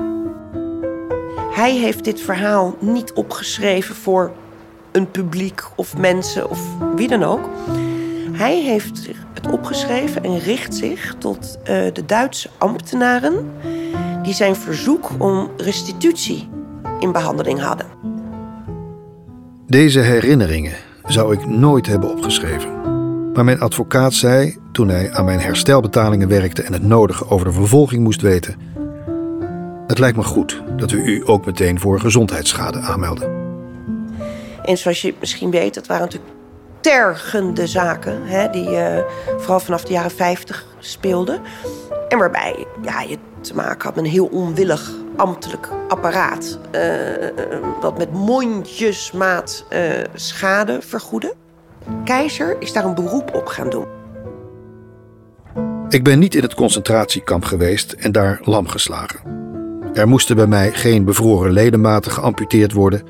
Hij 1.50 1.76
heeft 1.76 2.04
dit 2.04 2.20
verhaal 2.20 2.76
niet 2.80 3.12
opgeschreven 3.12 3.94
voor 3.94 4.32
een 4.92 5.10
publiek 5.10 5.62
of 5.76 5.96
mensen 5.96 6.50
of 6.50 6.60
wie 6.94 7.08
dan 7.08 7.22
ook. 7.22 7.48
Hij 8.32 8.60
heeft 8.62 9.08
het 9.34 9.50
opgeschreven 9.50 10.24
en 10.24 10.38
richt 10.38 10.74
zich 10.74 11.14
tot 11.18 11.58
uh, 11.60 11.66
de 11.66 12.02
Duitse 12.06 12.50
ambtenaren 12.58 13.52
die 14.22 14.34
zijn 14.34 14.56
verzoek 14.56 15.10
om 15.18 15.50
restitutie 15.56 16.48
in 16.98 17.12
behandeling 17.12 17.60
hadden. 17.60 17.86
Deze 19.66 20.00
herinneringen 20.00 20.74
zou 21.06 21.32
ik 21.32 21.46
nooit 21.46 21.86
hebben 21.86 22.10
opgeschreven. 22.10 22.76
Maar 23.32 23.44
mijn 23.44 23.60
advocaat 23.60 24.14
zei, 24.14 24.56
toen 24.72 24.88
hij 24.88 25.12
aan 25.12 25.24
mijn 25.24 25.40
herstelbetalingen 25.40 26.28
werkte 26.28 26.62
en 26.62 26.72
het 26.72 26.82
nodige 26.82 27.30
over 27.30 27.46
de 27.46 27.52
vervolging 27.52 28.02
moest 28.02 28.20
weten: 28.20 28.56
Het 29.86 29.98
lijkt 29.98 30.16
me 30.16 30.22
goed 30.22 30.62
dat 30.76 30.90
we 30.90 31.02
u 31.02 31.22
ook 31.26 31.46
meteen 31.46 31.80
voor 31.80 32.00
gezondheidsschade 32.00 32.78
aanmelden. 32.78 33.46
En 34.64 34.78
zoals 34.78 35.02
je 35.02 35.14
misschien 35.20 35.50
weet, 35.50 35.74
dat 35.74 35.86
waren 35.86 36.04
natuurlijk 36.04 36.32
tergende 36.80 37.66
zaken, 37.66 38.26
hè, 38.26 38.50
die 38.50 38.70
uh, 38.70 38.98
vooral 39.36 39.60
vanaf 39.60 39.84
de 39.84 39.92
jaren 39.92 40.10
50 40.10 40.66
speelden. 40.78 41.40
En 42.08 42.18
waarbij 42.18 42.66
ja, 42.82 43.00
je 43.00 43.18
te 43.40 43.54
maken 43.54 43.84
had 43.84 43.94
met 43.94 44.04
een 44.04 44.10
heel 44.10 44.26
onwillig 44.26 44.92
ambtelijk 45.16 45.68
apparaat. 45.88 46.58
Uh, 46.74 46.82
dat 47.80 47.98
met 47.98 48.12
mondjesmaat 48.12 49.64
uh, 49.72 49.80
schade 50.14 50.78
vergoedde. 50.80 51.34
Keizer 52.04 52.56
is 52.58 52.72
daar 52.72 52.84
een 52.84 52.94
beroep 52.94 53.34
op 53.34 53.46
gaan 53.46 53.70
doen. 53.70 53.86
Ik 55.88 56.04
ben 56.04 56.18
niet 56.18 56.34
in 56.34 56.42
het 56.42 56.54
concentratiekamp 56.54 57.44
geweest 57.44 57.92
en 57.92 58.12
daar 58.12 58.40
lam 58.42 58.68
geslagen. 58.68 59.20
Er 59.94 60.08
moesten 60.08 60.36
bij 60.36 60.46
mij 60.46 60.72
geen 60.72 61.04
bevroren 61.04 61.52
ledematen 61.52 62.12
geamputeerd 62.12 62.72
worden. 62.72 63.02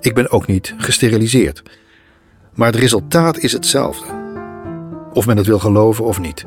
Ik 0.00 0.14
ben 0.14 0.30
ook 0.30 0.46
niet 0.46 0.74
gesteriliseerd. 0.76 1.62
Maar 2.54 2.66
het 2.66 2.80
resultaat 2.80 3.38
is 3.38 3.52
hetzelfde. 3.52 4.04
Of 5.12 5.26
men 5.26 5.36
het 5.36 5.46
wil 5.46 5.58
geloven 5.58 6.04
of 6.04 6.20
niet. 6.20 6.46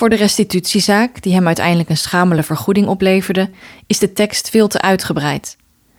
Voor 0.00 0.08
de 0.08 0.16
restitutiezaak, 0.16 1.22
die 1.22 1.34
hem 1.34 1.46
uiteindelijk 1.46 1.88
een 1.88 1.96
schamele 1.96 2.42
vergoeding 2.42 2.86
opleverde, 2.86 3.50
is 3.86 3.98
de 3.98 4.12
tekst 4.12 4.50
veel 4.50 4.68
te 4.68 4.80
uitgebreid. 4.80 5.56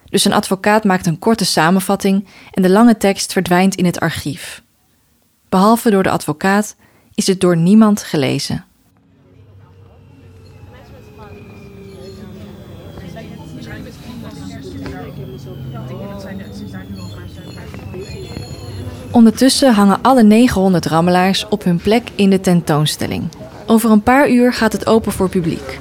Dus 0.09 0.25
een 0.25 0.33
advocaat 0.33 0.83
maakt 0.83 1.05
een 1.05 1.19
korte 1.19 1.45
samenvatting 1.45 2.27
en 2.51 2.61
de 2.61 2.69
lange 2.69 2.97
tekst 2.97 3.31
verdwijnt 3.31 3.75
in 3.75 3.85
het 3.85 3.99
archief. 3.99 4.61
Behalve 5.49 5.89
door 5.89 6.03
de 6.03 6.09
advocaat 6.09 6.75
is 7.13 7.27
het 7.27 7.41
door 7.41 7.57
niemand 7.57 8.03
gelezen. 8.03 8.65
Ondertussen 19.11 19.73
hangen 19.73 20.01
alle 20.01 20.23
900 20.23 20.85
rammelaars 20.85 21.47
op 21.47 21.63
hun 21.63 21.77
plek 21.77 22.09
in 22.15 22.29
de 22.29 22.39
tentoonstelling. 22.39 23.40
Over 23.65 23.91
een 23.91 24.03
paar 24.03 24.29
uur 24.29 24.53
gaat 24.53 24.73
het 24.73 24.87
open 24.87 25.11
voor 25.11 25.29
publiek. 25.29 25.79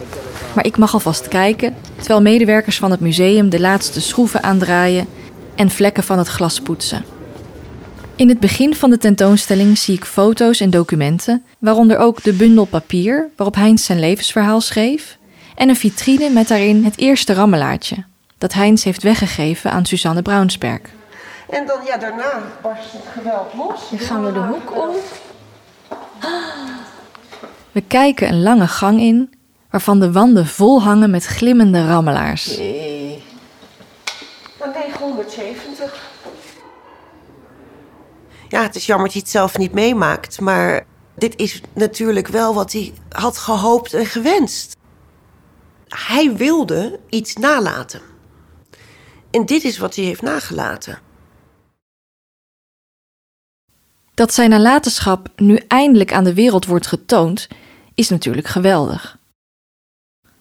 Maar 0.54 0.66
ik 0.66 0.76
mag 0.76 0.94
alvast 0.94 1.28
kijken, 1.28 1.74
terwijl 1.96 2.22
medewerkers 2.22 2.78
van 2.78 2.90
het 2.90 3.00
museum 3.00 3.50
de 3.50 3.60
laatste 3.60 4.00
schroeven 4.00 4.42
aandraaien 4.42 5.06
en 5.54 5.70
vlekken 5.70 6.02
van 6.02 6.18
het 6.18 6.28
glas 6.28 6.60
poetsen. 6.60 7.04
In 8.16 8.28
het 8.28 8.40
begin 8.40 8.74
van 8.74 8.90
de 8.90 8.98
tentoonstelling 8.98 9.78
zie 9.78 9.94
ik 9.94 10.04
foto's 10.04 10.60
en 10.60 10.70
documenten, 10.70 11.44
waaronder 11.58 11.98
ook 11.98 12.22
de 12.22 12.32
bundel 12.32 12.64
papier 12.64 13.28
waarop 13.36 13.54
Heinz 13.54 13.84
zijn 13.84 14.00
levensverhaal 14.00 14.60
schreef, 14.60 15.18
en 15.54 15.68
een 15.68 15.76
vitrine 15.76 16.30
met 16.30 16.48
daarin 16.48 16.84
het 16.84 16.98
eerste 16.98 17.34
rammelaartje, 17.34 18.04
dat 18.38 18.52
Heinz 18.52 18.84
heeft 18.84 19.02
weggegeven 19.02 19.70
aan 19.70 19.86
Suzanne 19.86 20.22
Braunsberg. 20.22 20.80
En 21.50 21.66
dan, 21.66 21.78
ja, 21.86 21.96
daarna 21.96 22.42
barst 22.62 22.92
het 22.92 23.04
geweld 23.12 23.54
los. 23.54 23.90
Dan 23.90 23.98
gaan 23.98 24.24
we 24.24 24.32
de 24.32 24.38
hoek 24.38 24.76
om. 24.76 24.94
We 27.72 27.80
kijken 27.80 28.28
een 28.28 28.42
lange 28.42 28.68
gang 28.68 29.00
in, 29.00 29.35
waarvan 29.70 30.00
de 30.00 30.12
wanden 30.12 30.46
vol 30.46 30.83
hangen 30.83 31.11
met 31.11 31.24
glimmende 31.24 31.87
rammelaars. 31.87 32.56
Nee. 32.56 33.22
Dan 34.59 34.70
970. 34.72 36.09
Ja, 38.48 38.62
het 38.62 38.74
is 38.76 38.87
jammer 38.87 39.04
dat 39.04 39.14
hij 39.14 39.22
het 39.22 39.33
zelf 39.33 39.59
niet 39.59 39.72
meemaakt. 39.72 40.40
Maar 40.40 40.87
dit 41.14 41.37
is 41.37 41.61
natuurlijk 41.72 42.28
wel 42.28 42.54
wat 42.54 42.72
hij 42.72 42.92
had 43.09 43.38
gehoopt 43.38 43.94
en 43.94 44.06
gewenst. 44.06 44.76
Hij 45.88 46.37
wilde 46.37 47.00
iets 47.09 47.37
nalaten. 47.37 48.00
En 49.30 49.46
dit 49.46 49.64
is 49.64 49.78
wat 49.78 49.94
hij 49.94 50.04
heeft 50.04 50.22
nagelaten. 50.22 50.98
Dat 54.20 54.35
zijn 54.35 54.50
nalatenschap 54.50 55.28
nu 55.37 55.61
eindelijk 55.68 56.12
aan 56.12 56.24
de 56.24 56.35
wereld 56.35 56.66
wordt 56.66 56.87
getoond, 56.87 57.48
is 57.94 58.09
natuurlijk 58.09 58.46
geweldig. 58.46 59.18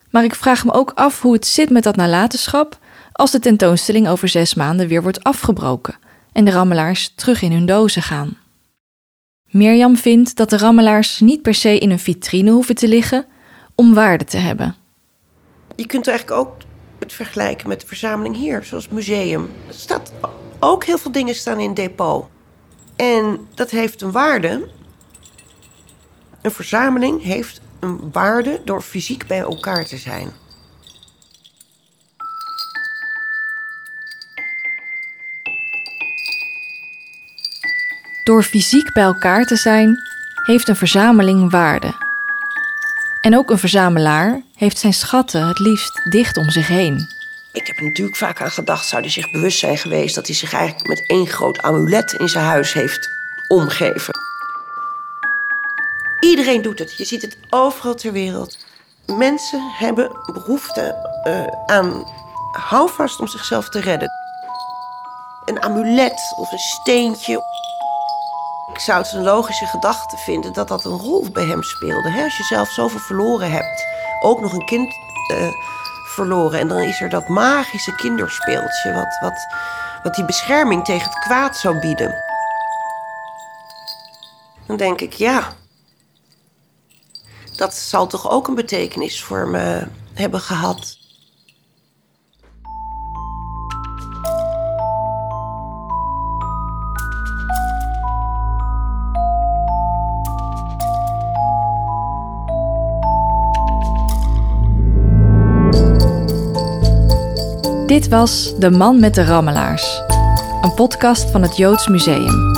Maar 0.09 0.23
ik 0.23 0.35
vraag 0.35 0.65
me 0.65 0.71
ook 0.71 0.91
af 0.95 1.21
hoe 1.21 1.33
het 1.33 1.47
zit 1.47 1.69
met 1.69 1.83
dat 1.83 1.95
nalatenschap 1.95 2.79
als 3.11 3.31
de 3.31 3.39
tentoonstelling 3.39 4.07
over 4.07 4.27
zes 4.27 4.53
maanden 4.53 4.87
weer 4.87 5.01
wordt 5.01 5.23
afgebroken 5.23 5.97
en 6.31 6.45
de 6.45 6.51
rammelaars 6.51 7.13
terug 7.15 7.41
in 7.41 7.51
hun 7.51 7.65
dozen 7.65 8.01
gaan. 8.01 8.37
Mirjam 9.49 9.97
vindt 9.97 10.35
dat 10.35 10.49
de 10.49 10.57
rammelaars 10.57 11.19
niet 11.19 11.41
per 11.41 11.53
se 11.53 11.77
in 11.77 11.91
een 11.91 11.99
vitrine 11.99 12.51
hoeven 12.51 12.75
te 12.75 12.87
liggen 12.87 13.25
om 13.75 13.93
waarde 13.93 14.25
te 14.25 14.37
hebben. 14.37 14.75
Je 15.75 15.85
kunt 15.85 16.07
eigenlijk 16.07 16.39
ook 16.39 16.55
het 16.99 17.13
vergelijken 17.13 17.67
met 17.67 17.81
de 17.81 17.87
verzameling 17.87 18.35
hier, 18.35 18.63
zoals 18.63 18.83
het 18.83 18.93
museum. 18.93 19.49
Er 19.67 19.73
staat 19.73 20.11
ook 20.59 20.83
heel 20.83 20.97
veel 20.97 21.11
dingen 21.11 21.35
staan 21.35 21.59
in 21.59 21.73
depot. 21.73 22.25
En 22.99 23.47
dat 23.55 23.69
heeft 23.69 24.01
een 24.01 24.11
waarde. 24.11 24.69
Een 26.41 26.51
verzameling 26.51 27.23
heeft 27.23 27.61
een 27.79 28.11
waarde 28.11 28.61
door 28.65 28.81
fysiek 28.81 29.27
bij 29.27 29.39
elkaar 29.39 29.85
te 29.85 29.97
zijn. 29.97 30.31
Door 38.23 38.43
fysiek 38.43 38.93
bij 38.93 39.03
elkaar 39.03 39.45
te 39.45 39.55
zijn, 39.55 39.97
heeft 40.43 40.67
een 40.67 40.75
verzameling 40.75 41.51
waarde. 41.51 41.93
En 43.21 43.37
ook 43.37 43.49
een 43.49 43.57
verzamelaar 43.57 44.41
heeft 44.55 44.77
zijn 44.77 44.93
schatten 44.93 45.47
het 45.47 45.59
liefst 45.59 46.01
dicht 46.09 46.37
om 46.37 46.49
zich 46.49 46.67
heen. 46.67 47.18
Ik 47.51 47.67
heb 47.67 47.77
er 47.77 47.83
natuurlijk 47.83 48.17
vaak 48.17 48.41
aan 48.41 48.51
gedacht, 48.51 48.87
zou 48.87 49.01
hij 49.01 49.11
zich 49.11 49.31
bewust 49.31 49.59
zijn 49.59 49.77
geweest 49.77 50.15
dat 50.15 50.27
hij 50.27 50.35
zich 50.35 50.53
eigenlijk 50.53 50.87
met 50.87 51.03
één 51.07 51.27
groot 51.27 51.61
amulet 51.61 52.13
in 52.13 52.29
zijn 52.29 52.45
huis 52.45 52.73
heeft 52.73 53.09
omgeven. 53.47 54.13
Iedereen 56.19 56.61
doet 56.61 56.79
het. 56.79 56.97
Je 56.97 57.05
ziet 57.05 57.21
het 57.21 57.37
overal 57.49 57.95
ter 57.95 58.11
wereld. 58.11 58.57
Mensen 59.05 59.71
hebben 59.77 60.11
behoefte 60.33 60.95
uh, 61.27 61.47
aan 61.65 62.05
houvast 62.51 63.19
om 63.19 63.27
zichzelf 63.27 63.69
te 63.69 63.79
redden. 63.79 64.09
Een 65.45 65.61
amulet 65.61 66.33
of 66.35 66.51
een 66.51 66.59
steentje. 66.59 67.33
Ik 68.73 68.79
zou 68.79 69.01
het 69.01 69.13
een 69.13 69.23
logische 69.23 69.65
gedachte 69.65 70.17
vinden 70.17 70.53
dat 70.53 70.67
dat 70.67 70.85
een 70.85 70.97
rol 70.97 71.29
bij 71.31 71.45
hem 71.45 71.63
speelde. 71.63 72.11
Hè? 72.11 72.23
Als 72.23 72.37
je 72.37 72.43
zelf 72.43 72.69
zoveel 72.69 72.99
verloren 72.99 73.51
hebt, 73.51 73.85
ook 74.19 74.41
nog 74.41 74.53
een 74.53 74.65
kind 74.65 74.93
uh, 75.31 75.47
verloren. 76.19 76.59
En 76.59 76.67
dan 76.67 76.79
is 76.79 77.01
er 77.01 77.09
dat 77.09 77.27
magische 77.27 77.95
kinderspeeltje, 77.95 78.93
wat, 78.93 79.17
wat, 79.21 79.47
wat 80.03 80.15
die 80.15 80.25
bescherming 80.25 80.85
tegen 80.85 81.09
het 81.09 81.19
kwaad 81.19 81.57
zou 81.57 81.79
bieden. 81.79 82.23
Dan 84.67 84.77
denk 84.77 85.01
ik, 85.01 85.13
ja, 85.13 85.53
dat 87.55 87.73
zal 87.73 88.07
toch 88.07 88.29
ook 88.29 88.47
een 88.47 88.55
betekenis 88.55 89.23
voor 89.23 89.47
me 89.47 89.87
hebben 90.13 90.39
gehad. 90.39 90.98
Dit 107.89 108.07
was 108.07 108.53
De 108.57 108.69
Man 108.69 108.99
met 108.99 109.15
de 109.15 109.23
Rammelaars, 109.23 110.01
een 110.61 110.73
podcast 110.73 111.31
van 111.31 111.41
het 111.41 111.57
Joods 111.57 111.87
Museum. 111.87 112.55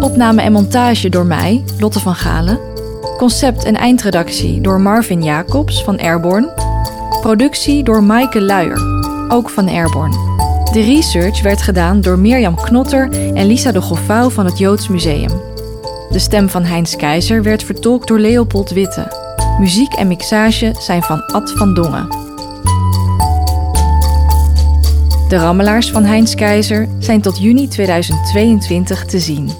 Opname 0.00 0.42
en 0.42 0.52
montage 0.52 1.08
door 1.08 1.26
mij, 1.26 1.64
Lotte 1.78 2.00
van 2.00 2.14
Galen. 2.14 2.58
Concept 3.16 3.64
en 3.64 3.76
eindredactie 3.76 4.60
door 4.60 4.80
Marvin 4.80 5.22
Jacobs 5.22 5.84
van 5.84 5.98
Airborne. 5.98 6.52
Productie 7.20 7.82
door 7.82 8.02
Maaike 8.02 8.40
Luijer, 8.40 8.80
ook 9.28 9.50
van 9.50 9.68
Airborne. 9.68 10.16
De 10.72 10.80
research 10.80 11.42
werd 11.42 11.62
gedaan 11.62 12.00
door 12.00 12.18
Mirjam 12.18 12.54
Knotter 12.54 13.32
en 13.34 13.46
Lisa 13.46 13.72
de 13.72 13.80
Goffau 13.80 14.32
van 14.32 14.44
het 14.44 14.58
Joods 14.58 14.88
Museum. 14.88 15.40
De 16.10 16.18
stem 16.18 16.48
van 16.48 16.64
Heinz 16.64 16.96
Keizer 16.96 17.42
werd 17.42 17.62
vertolkt 17.62 18.08
door 18.08 18.18
Leopold 18.18 18.70
Witte. 18.70 19.17
Muziek 19.58 19.92
en 19.92 20.08
mixage 20.08 20.74
zijn 20.78 21.02
van 21.02 21.22
Ad 21.22 21.52
van 21.52 21.74
Dongen. 21.74 22.08
De 25.28 25.36
rammelaars 25.36 25.90
van 25.90 26.04
Heinz 26.04 26.34
Keizer 26.34 26.88
zijn 26.98 27.20
tot 27.20 27.38
juni 27.38 27.68
2022 27.68 29.04
te 29.04 29.18
zien. 29.18 29.50